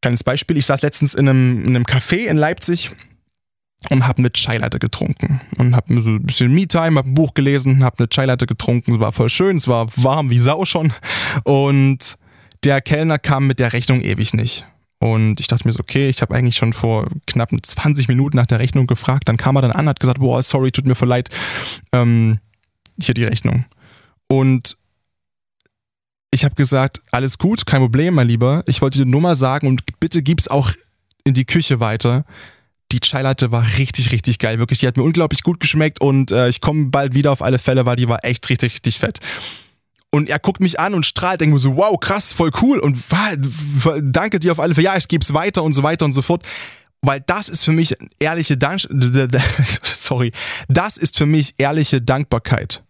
kleines 0.00 0.22
Beispiel, 0.22 0.56
ich 0.56 0.66
saß 0.66 0.82
letztens 0.82 1.14
in 1.14 1.28
einem, 1.28 1.64
in 1.64 1.74
einem 1.74 1.84
Café 1.84 2.28
in 2.28 2.36
Leipzig 2.36 2.92
und 3.90 4.06
habe 4.06 4.18
eine 4.18 4.30
Chai 4.30 4.58
Latte 4.58 4.78
getrunken 4.78 5.40
und 5.58 5.74
habe 5.74 6.00
so 6.00 6.10
ein 6.10 6.22
bisschen 6.22 6.54
Me-Time, 6.54 6.98
habe 6.98 7.08
ein 7.08 7.14
Buch 7.14 7.34
gelesen, 7.34 7.82
habe 7.82 7.98
eine 7.98 8.08
Chai 8.08 8.26
Latte 8.26 8.46
getrunken, 8.46 8.92
es 8.92 9.00
war 9.00 9.10
voll 9.10 9.30
schön, 9.30 9.56
es 9.56 9.66
war 9.66 9.88
warm 9.96 10.30
wie 10.30 10.38
Sau 10.38 10.64
schon 10.64 10.92
und 11.42 12.16
der 12.62 12.80
Kellner 12.80 13.18
kam 13.18 13.48
mit 13.48 13.58
der 13.58 13.72
Rechnung 13.72 14.00
ewig 14.00 14.32
nicht. 14.32 14.64
Und 15.02 15.40
ich 15.40 15.48
dachte 15.48 15.66
mir 15.66 15.72
so, 15.72 15.80
okay, 15.80 16.08
ich 16.08 16.22
habe 16.22 16.32
eigentlich 16.32 16.54
schon 16.54 16.72
vor 16.72 17.08
knapp 17.26 17.50
20 17.60 18.06
Minuten 18.06 18.36
nach 18.36 18.46
der 18.46 18.60
Rechnung 18.60 18.86
gefragt. 18.86 19.28
Dann 19.28 19.36
kam 19.36 19.56
er 19.56 19.62
dann 19.62 19.72
an, 19.72 19.88
hat 19.88 19.98
gesagt, 19.98 20.20
boah, 20.20 20.40
sorry, 20.44 20.70
tut 20.70 20.86
mir 20.86 20.94
voll 20.94 21.08
leid, 21.08 21.28
ähm, 21.90 22.38
hier 23.00 23.14
die 23.14 23.24
Rechnung. 23.24 23.64
Und 24.28 24.76
ich 26.30 26.44
habe 26.44 26.54
gesagt, 26.54 27.02
alles 27.10 27.36
gut, 27.38 27.66
kein 27.66 27.80
Problem, 27.80 28.14
mein 28.14 28.28
Lieber. 28.28 28.62
Ich 28.66 28.80
wollte 28.80 28.98
dir 28.98 29.04
nur 29.04 29.20
mal 29.20 29.34
sagen 29.34 29.66
und 29.66 29.82
bitte 29.98 30.22
gib's 30.22 30.46
auch 30.46 30.70
in 31.24 31.34
die 31.34 31.46
Küche 31.46 31.80
weiter. 31.80 32.24
Die 32.92 33.00
Chai 33.00 33.22
Latte 33.22 33.50
war 33.50 33.64
richtig, 33.78 34.12
richtig 34.12 34.38
geil. 34.38 34.60
Wirklich, 34.60 34.78
die 34.78 34.86
hat 34.86 34.96
mir 34.96 35.02
unglaublich 35.02 35.42
gut 35.42 35.58
geschmeckt 35.58 36.00
und 36.00 36.30
äh, 36.30 36.48
ich 36.48 36.60
komme 36.60 36.90
bald 36.90 37.12
wieder 37.12 37.32
auf 37.32 37.42
alle 37.42 37.58
Fälle, 37.58 37.86
weil 37.86 37.96
die 37.96 38.08
war 38.08 38.24
echt 38.24 38.48
richtig, 38.48 38.74
richtig 38.74 39.00
fett. 39.00 39.18
Und 40.14 40.28
er 40.28 40.38
guckt 40.38 40.60
mich 40.60 40.78
an 40.78 40.92
und 40.92 41.06
strahlt, 41.06 41.40
denkt 41.40 41.54
mir 41.54 41.58
so, 41.58 41.76
wow, 41.76 41.98
krass, 41.98 42.34
voll 42.34 42.50
cool 42.60 42.78
und 42.78 42.98
danke 44.02 44.38
dir 44.38 44.52
auf 44.52 44.60
alle 44.60 44.74
Fälle, 44.74 44.84
ja, 44.84 44.96
ich 44.96 45.08
gebe 45.08 45.22
es 45.22 45.32
weiter 45.32 45.62
und 45.62 45.72
so 45.72 45.82
weiter 45.82 46.04
und 46.04 46.12
so 46.12 46.20
fort. 46.20 46.46
Weil 47.00 47.20
das 47.20 47.48
ist 47.48 47.64
für 47.64 47.72
mich 47.72 47.96
ehrliche 48.20 48.56
Dank, 48.56 48.82
sorry, 49.82 50.32
das 50.68 50.98
ist 50.98 51.16
für 51.16 51.26
mich 51.26 51.54
ehrliche 51.58 52.00
Dankbarkeit. 52.00 52.84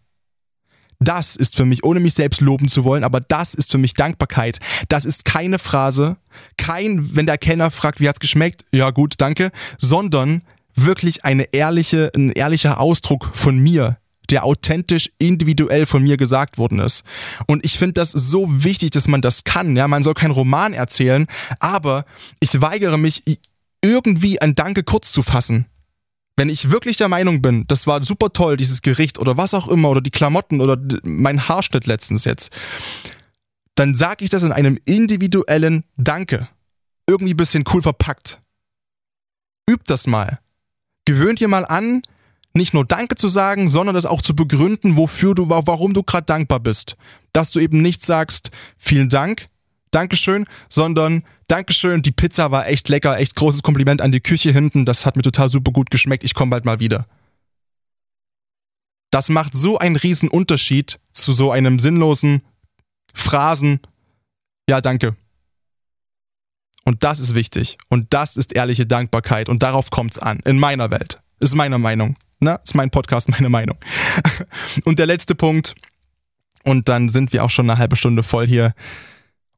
Das 0.98 1.34
ist 1.36 1.56
für 1.56 1.64
mich, 1.64 1.84
ohne 1.84 2.00
mich 2.00 2.14
selbst 2.14 2.40
loben 2.40 2.68
zu 2.68 2.84
wollen, 2.84 3.04
aber 3.04 3.20
das 3.20 3.54
ist 3.54 3.72
für 3.72 3.78
mich 3.78 3.94
Dankbarkeit. 3.94 4.58
Das 4.88 5.04
ist 5.04 5.24
keine 5.24 5.58
Phrase, 5.58 6.16
kein, 6.56 7.16
wenn 7.16 7.26
der 7.26 7.38
Kellner 7.38 7.70
fragt, 7.70 8.00
wie 8.00 8.08
hat's 8.08 8.20
geschmeckt, 8.20 8.64
ja 8.72 8.90
gut, 8.90 9.14
danke, 9.18 9.50
sondern 9.78 10.42
wirklich 10.74 11.24
eine 11.24 11.52
ehrliche, 11.52 12.10
ein 12.14 12.30
ehrlicher 12.30 12.80
Ausdruck 12.80 13.30
von 13.32 13.58
mir, 13.58 13.98
der 14.32 14.44
authentisch, 14.44 15.10
individuell 15.18 15.86
von 15.86 16.02
mir 16.02 16.16
gesagt 16.16 16.58
worden 16.58 16.80
ist. 16.80 17.04
Und 17.46 17.64
ich 17.64 17.78
finde 17.78 17.94
das 17.94 18.10
so 18.10 18.64
wichtig, 18.64 18.90
dass 18.90 19.06
man 19.06 19.20
das 19.20 19.44
kann. 19.44 19.76
Ja, 19.76 19.86
man 19.86 20.02
soll 20.02 20.14
keinen 20.14 20.32
Roman 20.32 20.72
erzählen, 20.72 21.26
aber 21.60 22.06
ich 22.40 22.60
weigere 22.60 22.96
mich 22.96 23.22
irgendwie 23.84 24.40
ein 24.40 24.54
Danke 24.54 24.82
kurz 24.82 25.12
zu 25.12 25.22
fassen. 25.22 25.66
Wenn 26.36 26.48
ich 26.48 26.70
wirklich 26.70 26.96
der 26.96 27.08
Meinung 27.08 27.42
bin, 27.42 27.66
das 27.68 27.86
war 27.86 28.02
super 28.02 28.32
toll, 28.32 28.56
dieses 28.56 28.80
Gericht 28.80 29.18
oder 29.18 29.36
was 29.36 29.52
auch 29.52 29.68
immer 29.68 29.90
oder 29.90 30.00
die 30.00 30.10
Klamotten 30.10 30.62
oder 30.62 30.78
mein 31.02 31.46
Haarschnitt 31.46 31.86
letztens 31.86 32.24
jetzt, 32.24 32.50
dann 33.74 33.94
sage 33.94 34.24
ich 34.24 34.30
das 34.30 34.42
in 34.42 34.52
einem 34.52 34.78
individuellen 34.86 35.84
Danke. 35.96 36.48
Irgendwie 37.06 37.34
ein 37.34 37.36
bisschen 37.36 37.64
cool 37.72 37.82
verpackt. 37.82 38.40
Übt 39.68 39.84
das 39.88 40.06
mal. 40.06 40.38
Gewöhnt 41.04 41.40
ihr 41.40 41.48
mal 41.48 41.66
an, 41.66 42.02
nicht 42.54 42.74
nur 42.74 42.84
Danke 42.84 43.14
zu 43.16 43.28
sagen, 43.28 43.68
sondern 43.68 43.94
das 43.94 44.06
auch 44.06 44.22
zu 44.22 44.34
begründen, 44.34 44.96
wofür 44.96 45.34
du, 45.34 45.48
warum 45.48 45.94
du 45.94 46.02
gerade 46.02 46.26
dankbar 46.26 46.60
bist. 46.60 46.96
Dass 47.32 47.50
du 47.50 47.60
eben 47.60 47.82
nicht 47.82 48.04
sagst, 48.04 48.50
vielen 48.76 49.08
Dank, 49.08 49.48
Dankeschön, 49.90 50.46
sondern 50.68 51.24
Dankeschön, 51.48 52.02
die 52.02 52.12
Pizza 52.12 52.50
war 52.50 52.66
echt 52.66 52.88
lecker, 52.88 53.18
echt 53.18 53.36
großes 53.36 53.62
Kompliment 53.62 54.00
an 54.00 54.12
die 54.12 54.20
Küche 54.20 54.52
hinten, 54.52 54.84
das 54.84 55.06
hat 55.06 55.16
mir 55.16 55.22
total 55.22 55.48
super 55.48 55.72
gut 55.72 55.90
geschmeckt, 55.90 56.24
ich 56.24 56.34
komme 56.34 56.50
bald 56.50 56.64
mal 56.64 56.80
wieder. 56.80 57.06
Das 59.10 59.28
macht 59.28 59.54
so 59.54 59.78
einen 59.78 59.96
riesen 59.96 60.28
Unterschied 60.28 60.98
zu 61.12 61.34
so 61.34 61.50
einem 61.50 61.78
sinnlosen 61.78 62.42
Phrasen, 63.14 63.80
ja, 64.68 64.80
danke. 64.80 65.16
Und 66.84 67.04
das 67.04 67.20
ist 67.20 67.34
wichtig. 67.34 67.78
Und 67.88 68.12
das 68.12 68.36
ist 68.36 68.54
ehrliche 68.54 68.86
Dankbarkeit. 68.86 69.48
Und 69.48 69.62
darauf 69.62 69.90
kommt 69.90 70.12
es 70.12 70.18
an. 70.18 70.40
In 70.44 70.58
meiner 70.58 70.90
Welt. 70.90 71.20
Ist 71.38 71.54
meine 71.54 71.78
Meinung. 71.78 72.16
Na, 72.42 72.56
ist 72.56 72.74
mein 72.74 72.90
Podcast, 72.90 73.28
meine 73.30 73.48
Meinung. 73.48 73.78
Und 74.84 74.98
der 74.98 75.06
letzte 75.06 75.36
Punkt, 75.36 75.74
und 76.64 76.88
dann 76.88 77.08
sind 77.08 77.32
wir 77.32 77.44
auch 77.44 77.50
schon 77.50 77.70
eine 77.70 77.78
halbe 77.78 77.96
Stunde 77.96 78.22
voll 78.24 78.46
hier. 78.46 78.74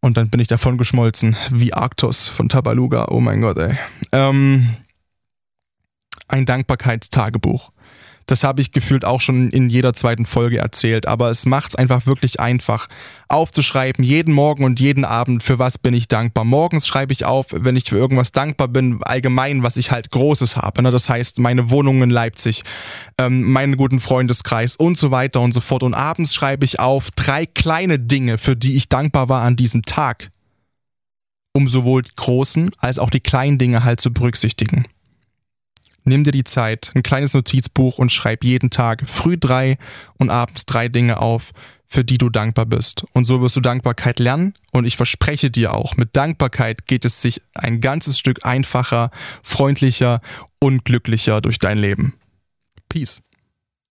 Und 0.00 0.18
dann 0.18 0.28
bin 0.28 0.38
ich 0.38 0.48
davon 0.48 0.76
geschmolzen, 0.76 1.34
wie 1.50 1.72
Arctos 1.72 2.28
von 2.28 2.50
Tabaluga. 2.50 3.06
Oh 3.08 3.20
mein 3.20 3.40
Gott, 3.40 3.56
ey. 3.58 3.78
Ähm, 4.12 4.76
ein 6.28 6.44
Dankbarkeitstagebuch. 6.44 7.72
Das 8.26 8.44
habe 8.44 8.60
ich 8.60 8.72
gefühlt 8.72 9.04
auch 9.04 9.20
schon 9.20 9.50
in 9.50 9.68
jeder 9.68 9.92
zweiten 9.92 10.26
Folge 10.26 10.58
erzählt, 10.58 11.06
aber 11.06 11.30
es 11.30 11.46
macht 11.46 11.70
es 11.70 11.74
einfach 11.74 12.06
wirklich 12.06 12.40
einfach, 12.40 12.88
aufzuschreiben, 13.28 14.04
jeden 14.04 14.32
Morgen 14.32 14.64
und 14.64 14.80
jeden 14.80 15.04
Abend, 15.04 15.42
für 15.42 15.58
was 15.58 15.78
bin 15.78 15.94
ich 15.94 16.08
dankbar. 16.08 16.44
Morgens 16.44 16.86
schreibe 16.86 17.12
ich 17.12 17.24
auf, 17.24 17.46
wenn 17.50 17.76
ich 17.76 17.84
für 17.84 17.96
irgendwas 17.96 18.32
dankbar 18.32 18.68
bin, 18.68 19.00
allgemein, 19.02 19.62
was 19.62 19.76
ich 19.76 19.90
halt 19.90 20.10
Großes 20.10 20.56
habe. 20.56 20.82
Ne? 20.82 20.90
Das 20.90 21.08
heißt, 21.08 21.38
meine 21.38 21.70
Wohnung 21.70 22.02
in 22.02 22.10
Leipzig, 22.10 22.64
ähm, 23.18 23.50
meinen 23.50 23.76
guten 23.76 24.00
Freundeskreis 24.00 24.76
und 24.76 24.98
so 24.98 25.10
weiter 25.10 25.40
und 25.40 25.52
so 25.52 25.60
fort. 25.60 25.82
Und 25.82 25.94
abends 25.94 26.34
schreibe 26.34 26.64
ich 26.64 26.80
auf 26.80 27.10
drei 27.10 27.46
kleine 27.46 27.98
Dinge, 27.98 28.38
für 28.38 28.56
die 28.56 28.76
ich 28.76 28.88
dankbar 28.88 29.28
war 29.28 29.42
an 29.42 29.56
diesem 29.56 29.82
Tag 29.82 30.30
um 31.56 31.68
sowohl 31.68 32.02
die 32.02 32.10
großen 32.16 32.70
als 32.78 32.98
auch 32.98 33.10
die 33.10 33.20
kleinen 33.20 33.58
Dinge 33.58 33.84
halt 33.84 34.00
zu 34.00 34.12
berücksichtigen. 34.12 34.84
Nimm 36.04 36.22
dir 36.22 36.32
die 36.32 36.44
Zeit, 36.44 36.92
ein 36.94 37.02
kleines 37.02 37.32
Notizbuch 37.32 37.98
und 37.98 38.12
schreib 38.12 38.44
jeden 38.44 38.70
Tag 38.70 39.02
früh 39.06 39.38
drei 39.38 39.78
und 40.18 40.30
abends 40.30 40.66
drei 40.66 40.88
Dinge 40.88 41.18
auf, 41.18 41.52
für 41.86 42.04
die 42.04 42.18
du 42.18 42.28
dankbar 42.28 42.66
bist. 42.66 43.04
Und 43.12 43.24
so 43.24 43.40
wirst 43.40 43.56
du 43.56 43.60
Dankbarkeit 43.60 44.18
lernen. 44.18 44.54
Und 44.72 44.84
ich 44.84 44.96
verspreche 44.96 45.50
dir 45.50 45.72
auch, 45.72 45.96
mit 45.96 46.16
Dankbarkeit 46.16 46.86
geht 46.86 47.04
es 47.04 47.22
sich 47.22 47.40
ein 47.54 47.80
ganzes 47.80 48.18
Stück 48.18 48.44
einfacher, 48.44 49.10
freundlicher 49.42 50.20
und 50.58 50.84
glücklicher 50.84 51.40
durch 51.40 51.58
dein 51.58 51.78
Leben. 51.78 52.14
Peace. 52.88 53.22